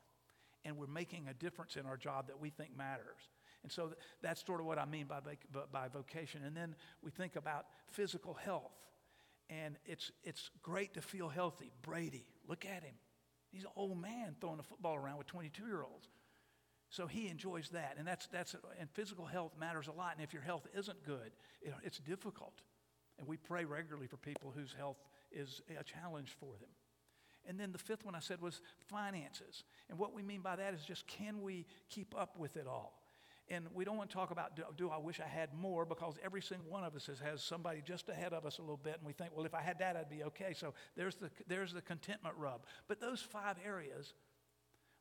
[0.66, 3.30] and we're making a difference in our job that we think matters,
[3.68, 3.92] and so
[4.22, 5.20] that's sort of what I mean by,
[5.74, 6.46] by vocation.
[6.46, 8.72] And then we think about physical health.
[9.50, 11.74] And it's, it's great to feel healthy.
[11.82, 12.94] Brady, look at him.
[13.52, 16.08] He's an old man throwing a football around with 22 year olds.
[16.90, 17.96] So he enjoys that.
[17.98, 20.14] And, that's, that's, and physical health matters a lot.
[20.16, 22.62] And if your health isn't good, it, it's difficult.
[23.20, 26.70] And we pray regularly for people whose health is a challenge for them.
[27.46, 29.66] And then the fifth one I said was finances.
[29.90, 32.98] And what we mean by that is just can we keep up with it all?
[33.50, 36.16] And we don't want to talk about, do, do, I wish I had more, because
[36.24, 38.96] every single one of us has, has somebody just ahead of us a little bit,
[38.98, 40.54] and we think, well, if I had that, I'd be okay.
[40.54, 42.66] So there's the, there's the contentment rub.
[42.90, 44.14] But those five areas,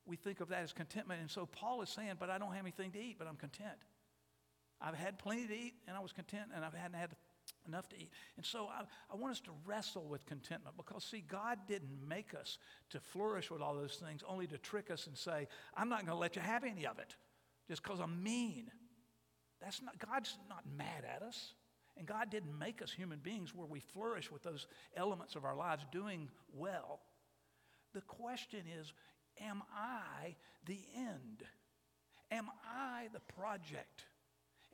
[0.04, 1.20] we think of that as contentment.
[1.20, 3.78] And so Paul is saying, but I don't have anything to eat, but I'm content.
[4.80, 7.10] I've had plenty to eat, and I was content, and I hadn't had
[7.66, 8.10] enough to eat.
[8.36, 8.82] And so I,
[9.12, 12.58] I want us to wrestle with contentment because, see, God didn't make us
[12.90, 16.14] to flourish with all those things only to trick us and say, I'm not going
[16.16, 17.16] to let you have any of it
[17.68, 18.70] just because I'm mean.
[19.60, 21.54] That's not, God's not mad at us.
[21.96, 25.56] And God didn't make us human beings where we flourish with those elements of our
[25.56, 27.00] lives doing well.
[27.94, 28.92] The question is
[29.40, 30.36] Am I
[30.66, 31.42] the end?
[32.30, 34.04] Am I the project?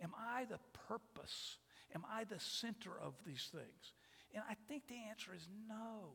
[0.02, 1.58] Am I the purpose?
[1.94, 3.92] Am I the center of these things?
[4.34, 6.14] And I think the answer is no.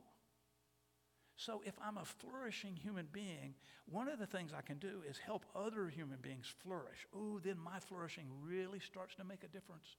[1.38, 3.54] So if I'm a flourishing human being,
[3.86, 7.06] one of the things I can do is help other human beings flourish.
[7.16, 9.98] Ooh, then my flourishing really starts to make a difference.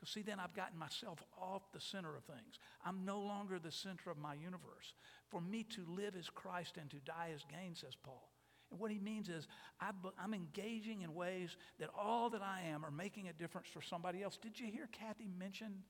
[0.00, 2.58] Because see, then I've gotten myself off the center of things.
[2.82, 4.94] I'm no longer the center of my universe.
[5.28, 8.30] For me to live as Christ and to die as gain, says Paul.
[8.70, 9.48] And what he means is
[9.80, 9.90] I,
[10.22, 14.22] am engaging in ways that all that I am are making a difference for somebody
[14.22, 14.38] else.
[14.38, 15.82] Did you hear Kathy mention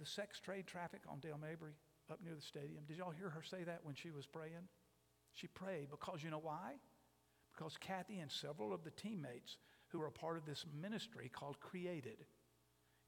[0.00, 1.74] the sex trade traffic on Dale Mabry
[2.10, 2.84] up near the stadium?
[2.86, 4.68] Did y'all hear her say that when she was praying?
[5.34, 6.74] She prayed because you know why?
[7.54, 9.56] Because Kathy and several of the teammates
[9.88, 12.24] who are a part of this ministry called Created.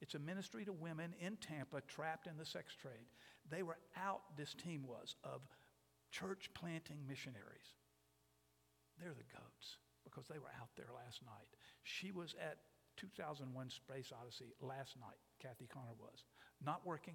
[0.00, 3.08] It's a ministry to women in Tampa trapped in the sex trade.
[3.50, 5.40] They were out, this team was, of
[6.10, 7.72] church planting missionaries.
[9.00, 11.48] They're the goats because they were out there last night.
[11.82, 12.58] She was at
[12.96, 16.24] 2001 Space Odyssey last night, Kathy Connor was.
[16.64, 17.14] Not working.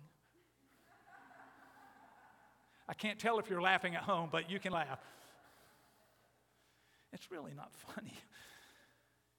[2.90, 5.00] I can't tell if you're laughing at home, but you can laugh.
[7.14, 8.14] It's really not funny.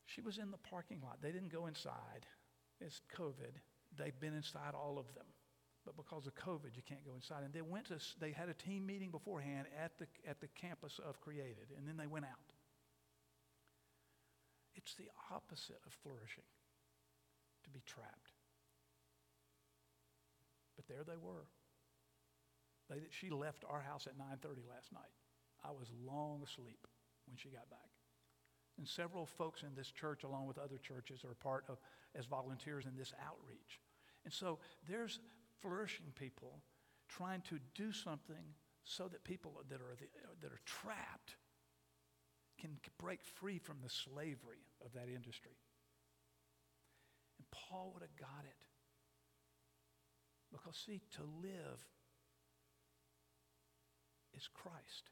[0.07, 1.19] She was in the parking lot.
[1.21, 2.27] They didn't go inside.
[2.81, 3.59] It's COVID.
[3.99, 5.27] They've been inside, all of them.
[5.85, 7.43] But because of COVID, you can't go inside.
[7.45, 11.01] And they went to, they had a team meeting beforehand at the, at the campus
[11.05, 12.55] of Created, and then they went out.
[14.77, 16.45] It's the opposite of flourishing,
[17.65, 18.31] to be trapped.
[20.77, 21.47] But there they were.
[22.91, 25.15] They, she left our house at 9.30 last night.
[25.65, 26.87] I was long asleep
[27.27, 27.89] when she got back.
[28.79, 31.79] And several folks in this church, along with other churches, are part of
[32.19, 33.81] as volunteers in this outreach.
[34.25, 35.21] And so there's
[35.61, 36.61] flourishing people
[37.09, 40.07] trying to do something so that people that are, the,
[40.41, 41.37] that are trapped
[42.59, 45.57] can break free from the slavery of that industry.
[47.39, 48.57] And Paul would have got it.
[50.53, 51.87] Because, see, to live
[54.37, 55.11] is Christ.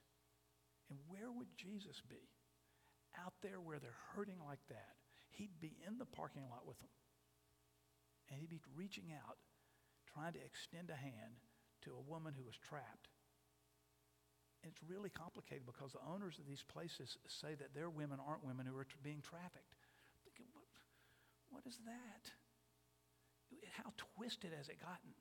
[0.90, 2.28] And where would Jesus be?
[3.18, 4.96] Out there where they're hurting like that.
[5.30, 6.92] He'd be in the parking lot with them.
[8.30, 9.36] And he'd be reaching out
[10.12, 11.40] trying to extend a hand
[11.82, 13.08] to a woman who was trapped.
[14.62, 18.44] And it's really complicated because the owners of these places say that their women aren't
[18.44, 19.76] women who are being trafficked.
[20.24, 20.66] Thinking, what,
[21.50, 22.24] what is that?
[23.78, 25.14] How twisted has it gotten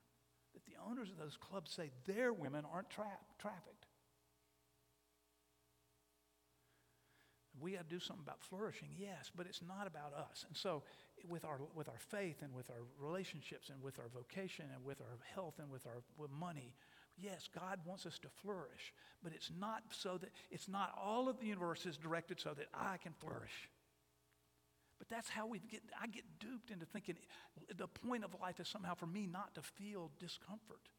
[0.53, 3.86] that the owners of those clubs say their women aren't tra- trafficked?
[7.60, 10.45] We got to do something about flourishing, yes, but it's not about us.
[10.47, 10.84] And so,
[11.28, 15.01] with our, with our faith and with our relationships and with our vocation and with
[15.01, 16.76] our health and with our with money,
[17.18, 18.93] yes, God wants us to flourish,
[19.24, 22.68] but it's not so that, it's not all of the universe is directed so that
[22.74, 23.70] I can flourish.
[24.99, 27.16] But that's how we get, I get duped into thinking
[27.76, 30.89] the point of life is somehow for me not to feel discomfort.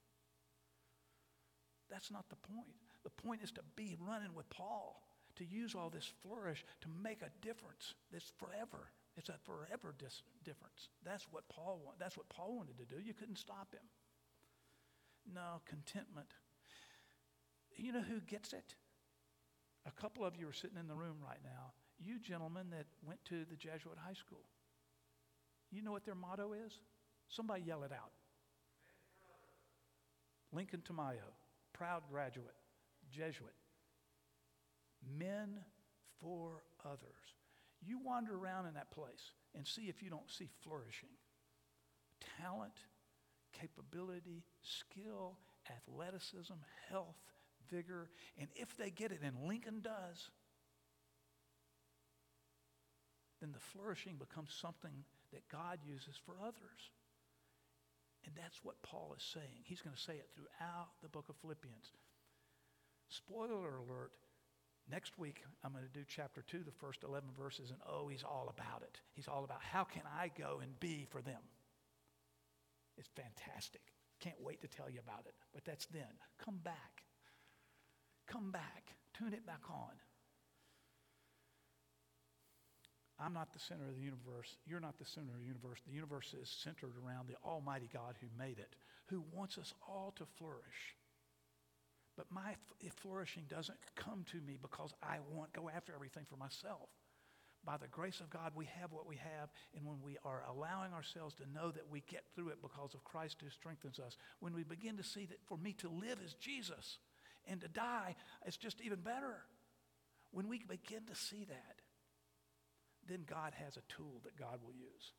[1.91, 2.77] That's not the point.
[3.03, 5.03] The point is to be running with Paul
[5.39, 8.91] to use all this flourish to make a difference that's forever.
[9.17, 10.89] It's a forever dis- difference.
[11.05, 13.01] That's what Paul want, That's what Paul wanted to do.
[13.01, 13.83] You couldn't stop him.
[15.35, 16.29] No, contentment.
[17.77, 18.75] You know who gets it?
[19.87, 21.73] A couple of you are sitting in the room right now.
[22.01, 24.45] You gentlemen that went to the Jesuit high school.
[25.71, 26.73] You know what their motto is?
[27.29, 28.13] Somebody yell it out.
[30.53, 31.35] Lincoln Tamayo,
[31.73, 32.55] proud graduate,
[33.11, 33.55] Jesuit
[35.19, 35.61] men
[36.21, 37.37] for others.
[37.81, 41.11] You wander around in that place and see if you don't see flourishing.
[42.41, 42.75] Talent,
[43.53, 45.39] capability, skill,
[45.71, 46.55] athleticism,
[46.91, 47.17] health,
[47.71, 50.31] vigor, and if they get it, and Lincoln does,
[53.41, 56.91] then the flourishing becomes something that God uses for others.
[58.27, 59.63] And that's what Paul is saying.
[59.65, 61.93] He's going to say it throughout the book of Philippians.
[63.09, 64.13] Spoiler alert,
[64.91, 68.23] Next week, I'm going to do chapter 2, the first 11 verses, and oh, he's
[68.23, 69.01] all about it.
[69.13, 71.41] He's all about how can I go and be for them?
[72.97, 73.83] It's fantastic.
[74.21, 75.35] Can't wait to tell you about it.
[75.53, 76.09] But that's then.
[76.43, 77.05] Come back.
[78.27, 78.95] Come back.
[79.17, 79.95] Tune it back on.
[83.21, 84.57] I'm not the center of the universe.
[84.65, 85.81] You're not the center of the universe.
[85.87, 88.75] The universe is centered around the Almighty God who made it,
[89.07, 90.97] who wants us all to flourish.
[92.19, 92.57] But my
[92.97, 96.91] flourishing doesn't come to me because I want go after everything for myself.
[97.65, 100.93] By the grace of God, we have what we have, and when we are allowing
[100.93, 104.53] ourselves to know that we get through it because of Christ who strengthens us, when
[104.53, 106.99] we begin to see that for me to live is Jesus,
[107.49, 108.15] And to die
[108.47, 109.45] is just even better.
[110.31, 111.81] When we begin to see that,
[113.09, 115.13] then God has a tool that God will use.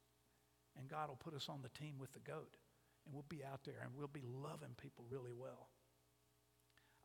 [0.77, 2.55] And God will put us on the team with the goat.
[3.05, 5.69] And we'll be out there and we'll be loving people really well.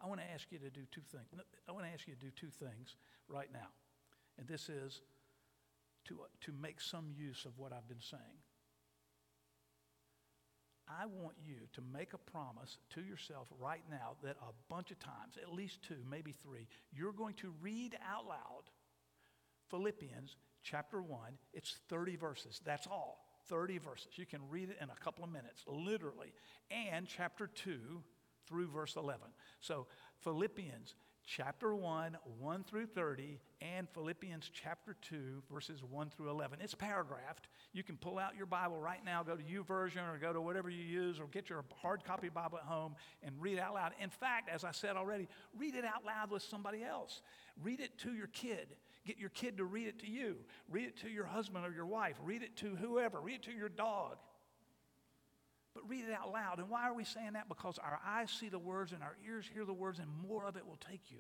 [0.01, 1.27] I want to ask you to do two things.
[1.69, 2.97] I want to ask you to do two things
[3.29, 3.69] right now.
[4.39, 5.03] And this is
[6.07, 8.43] to, uh, to make some use of what I've been saying.
[10.87, 14.99] I want you to make a promise to yourself right now that a bunch of
[14.99, 18.65] times, at least two, maybe three, you're going to read out loud
[19.71, 21.21] Philippians chapter 1.
[21.55, 22.61] It's 30 verses.
[22.65, 23.25] That's all.
[23.49, 24.09] 30 verses.
[24.17, 26.33] You can read it in a couple of minutes, literally.
[26.71, 28.03] And chapter 2
[28.47, 29.27] through verse 11.
[29.61, 29.87] So,
[30.21, 30.95] Philippians
[31.27, 36.59] chapter 1, 1 through 30, and Philippians chapter 2, verses 1 through 11.
[36.61, 37.49] It's paragraphed.
[37.73, 40.69] You can pull out your Bible right now, go to YouVersion or go to whatever
[40.69, 43.93] you use, or get your hard copy Bible at home and read out loud.
[44.01, 47.23] In fact, as I said already, read it out loud with somebody else.
[47.63, 48.77] Read it to your kid.
[49.07, 50.37] Get your kid to read it to you.
[50.69, 52.17] Read it to your husband or your wife.
[52.23, 53.21] Read it to whoever.
[53.21, 54.17] Read it to your dog
[55.75, 56.59] but read it out loud.
[56.59, 57.49] And why are we saying that?
[57.49, 60.57] Because our eyes see the words and our ears hear the words, and more of
[60.57, 61.19] it will take you.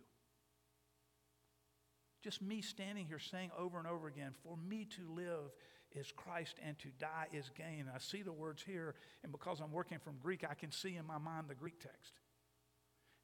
[2.23, 5.53] Just me standing here saying over and over again, for me to live
[5.93, 7.87] is Christ and to die is gain.
[7.95, 11.07] I see the words here, and because I'm working from Greek, I can see in
[11.07, 12.15] my mind the Greek text.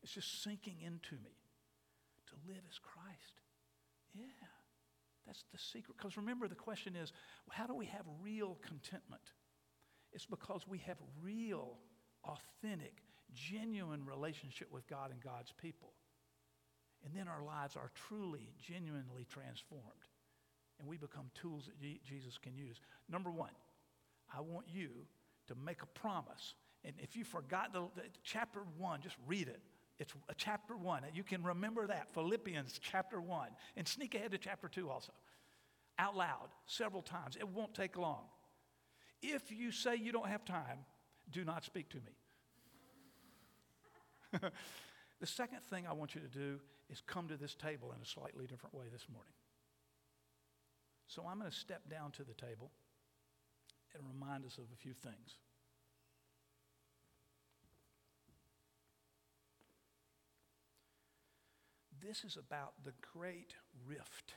[0.03, 1.37] It's just sinking into me.
[2.29, 3.41] To live is Christ.
[4.15, 4.47] Yeah,
[5.27, 5.97] that's the secret.
[5.97, 7.13] Because remember, the question is
[7.51, 9.23] how do we have real contentment?
[10.13, 11.79] It's because we have real,
[12.25, 13.03] authentic,
[13.33, 15.93] genuine relationship with God and God's people.
[17.05, 19.85] And then our lives are truly, genuinely transformed.
[20.79, 22.81] And we become tools that Jesus can use.
[23.09, 23.51] Number one,
[24.35, 24.91] I want you
[25.49, 26.55] to make a promise.
[26.85, 29.61] And if you forgot the, the chapter one, just read it.
[29.99, 31.03] It's a chapter one.
[31.13, 33.49] You can remember that, Philippians chapter one.
[33.77, 35.13] And sneak ahead to chapter two also.
[35.99, 37.37] Out loud, several times.
[37.37, 38.25] It won't take long.
[39.23, 40.85] If you say you don't have time,
[41.31, 42.13] do not speak to me.
[45.21, 46.61] the second thing I want you to do
[46.91, 49.33] is come to this table in a slightly different way this morning.
[51.07, 52.71] So I'm going to step down to the table
[53.95, 55.37] and remind us of a few things.
[62.01, 63.55] This is about the great
[63.87, 64.35] rift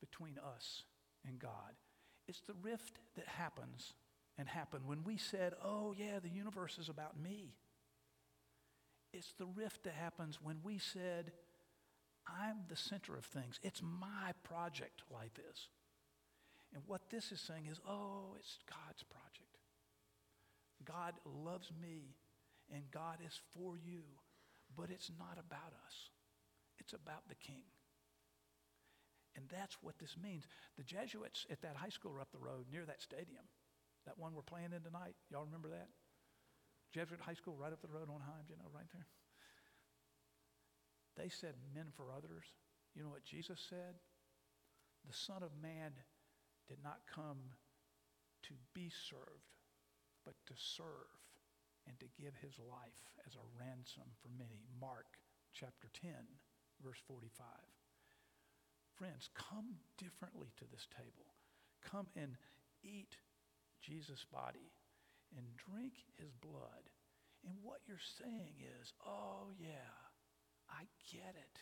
[0.00, 0.82] between us
[1.26, 1.76] and God.
[2.32, 3.92] It's the rift that happens
[4.38, 7.52] and happened when we said, oh, yeah, the universe is about me.
[9.12, 11.32] It's the rift that happens when we said,
[12.26, 13.60] I'm the center of things.
[13.62, 15.68] It's my project like this.
[16.72, 19.58] And what this is saying is, oh, it's God's project.
[20.86, 21.12] God
[21.44, 22.16] loves me
[22.72, 24.04] and God is for you,
[24.74, 26.08] but it's not about us.
[26.78, 27.64] It's about the king.
[29.36, 30.44] And that's what this means.
[30.76, 33.48] The Jesuits at that high school up the road near that stadium.
[34.04, 35.14] That one we're playing in tonight.
[35.30, 35.88] Y'all remember that?
[36.92, 39.06] Jesuit High School right up the road on Himes, you know, right there.
[41.16, 42.44] They said men for others.
[42.94, 43.96] You know what Jesus said?
[45.08, 45.92] The Son of Man
[46.68, 47.56] did not come
[48.44, 49.56] to be served,
[50.24, 51.16] but to serve
[51.88, 54.60] and to give his life as a ransom for many.
[54.80, 55.18] Mark
[55.52, 56.12] chapter 10,
[56.84, 57.46] verse 45.
[59.02, 61.34] Friends, come differently to this table.
[61.82, 62.38] Come and
[62.84, 63.18] eat
[63.82, 64.70] Jesus' body
[65.34, 66.86] and drink his blood.
[67.42, 69.90] And what you're saying is, oh, yeah,
[70.70, 71.58] I get it.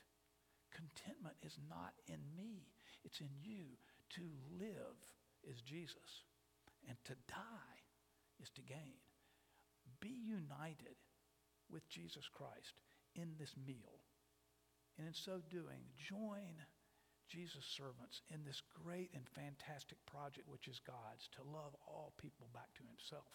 [0.69, 2.69] Contentment is not in me,
[3.07, 3.81] it's in you.
[4.21, 4.23] To
[4.61, 5.01] live
[5.43, 6.29] is Jesus,
[6.87, 7.81] and to die
[8.43, 9.01] is to gain.
[10.01, 11.01] Be united
[11.71, 12.83] with Jesus Christ
[13.15, 14.05] in this meal.
[14.99, 16.61] And in so doing, join
[17.31, 22.51] Jesus' servants in this great and fantastic project, which is God's, to love all people
[22.53, 23.31] back to himself.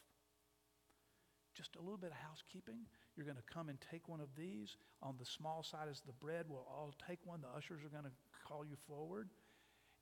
[1.55, 2.83] Just a little bit of housekeeping.
[3.15, 4.75] You're going to come and take one of these.
[5.01, 6.45] On the small side is the bread.
[6.49, 7.39] We'll all take one.
[7.39, 8.11] The ushers are going to
[8.43, 9.29] call you forward.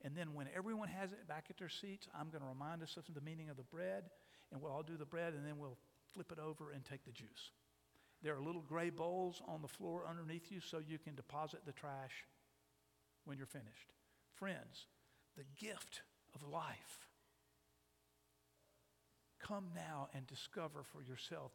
[0.02, 2.98] And then when everyone has it back at their seats, I'm going to remind us
[2.98, 4.10] of the meaning of the bread.
[4.52, 5.78] And we'll all do the bread, and then we'll
[6.14, 7.54] flip it over and take the juice.
[8.24, 11.74] There are little gray bowls on the floor underneath you so you can deposit the
[11.74, 12.26] trash
[13.26, 13.94] when you're finished.
[14.34, 14.88] Friends,
[15.38, 16.02] the gift
[16.36, 17.08] of life.
[19.40, 21.52] Come now and discover for yourself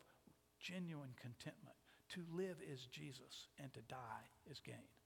[0.60, 1.76] genuine contentment.
[2.10, 4.97] To live is Jesus, and to die is gain.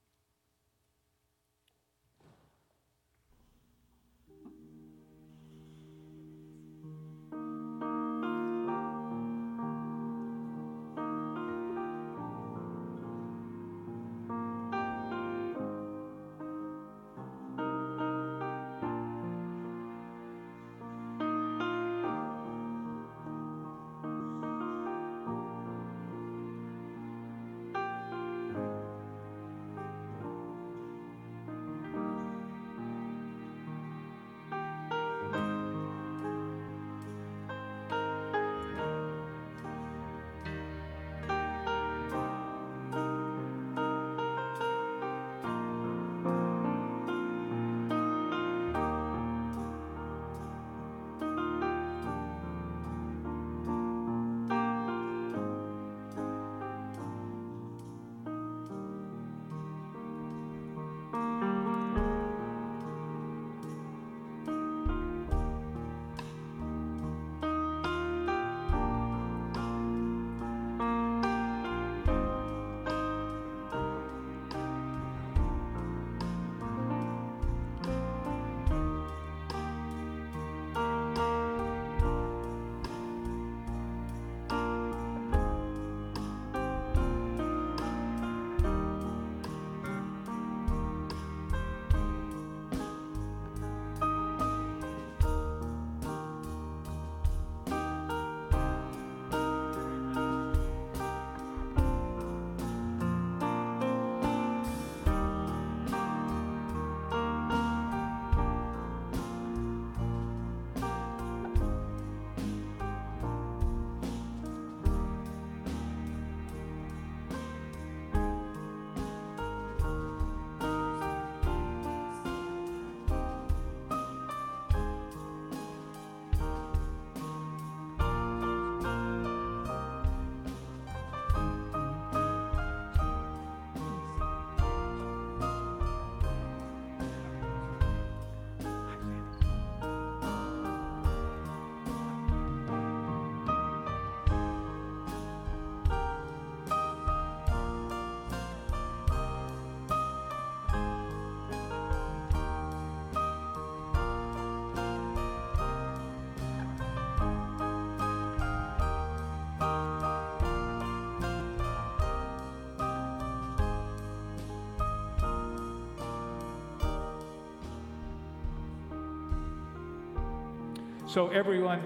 [171.13, 171.79] So, everyone,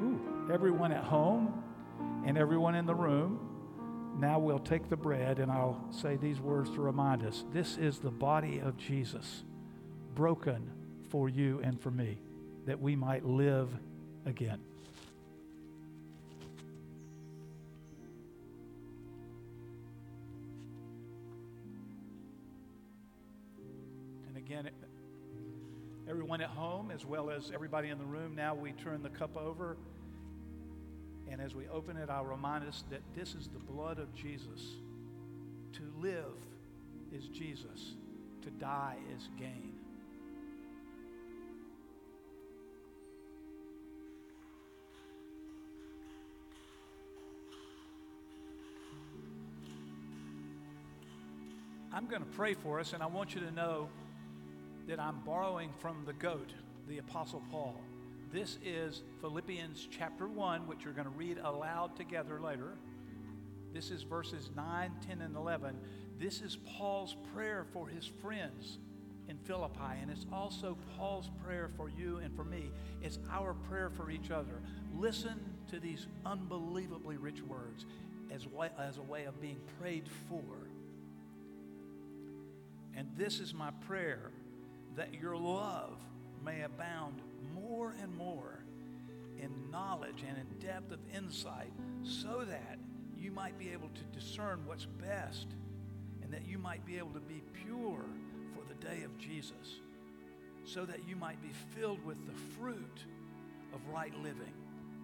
[0.00, 1.64] ooh, everyone at home
[2.24, 3.40] and everyone in the room,
[4.20, 7.44] now we'll take the bread and I'll say these words to remind us.
[7.52, 9.42] This is the body of Jesus,
[10.14, 10.70] broken
[11.08, 12.20] for you and for me,
[12.66, 13.68] that we might live
[14.26, 14.60] again.
[26.28, 29.34] Everyone at home, as well as everybody in the room, now we turn the cup
[29.34, 29.78] over.
[31.30, 34.60] And as we open it, I'll remind us that this is the blood of Jesus.
[35.72, 36.36] To live
[37.10, 37.94] is Jesus,
[38.42, 39.72] to die is gain.
[51.90, 53.88] I'm going to pray for us, and I want you to know
[54.88, 56.50] that I'm borrowing from the goat,
[56.88, 57.78] the Apostle Paul.
[58.32, 62.72] This is Philippians chapter 1, which we're going to read aloud together later.
[63.74, 65.78] This is verses 9, 10, and 11.
[66.18, 68.78] This is Paul's prayer for his friends
[69.28, 72.70] in Philippi, and it's also Paul's prayer for you and for me.
[73.02, 74.62] It's our prayer for each other.
[74.96, 75.38] Listen
[75.70, 77.84] to these unbelievably rich words
[78.30, 80.42] as, way, as a way of being prayed for.
[82.96, 84.32] And this is my prayer
[84.98, 85.96] that your love
[86.44, 87.22] may abound
[87.54, 88.64] more and more
[89.40, 91.70] in knowledge and in depth of insight,
[92.02, 92.78] so that
[93.16, 95.46] you might be able to discern what's best
[96.20, 98.04] and that you might be able to be pure
[98.52, 99.80] for the day of Jesus,
[100.64, 103.04] so that you might be filled with the fruit
[103.72, 104.52] of right living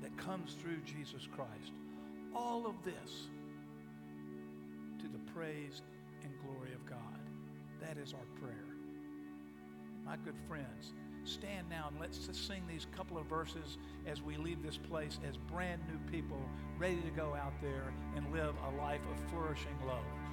[0.02, 1.72] that comes through Jesus Christ.
[2.34, 3.28] All of this
[4.98, 5.82] to the praise
[6.24, 6.98] and glory of God.
[7.80, 8.73] That is our prayer.
[10.04, 10.92] My good friends,
[11.24, 15.36] stand now and let's sing these couple of verses as we leave this place as
[15.36, 16.40] brand new people
[16.78, 20.23] ready to go out there and live a life of flourishing love.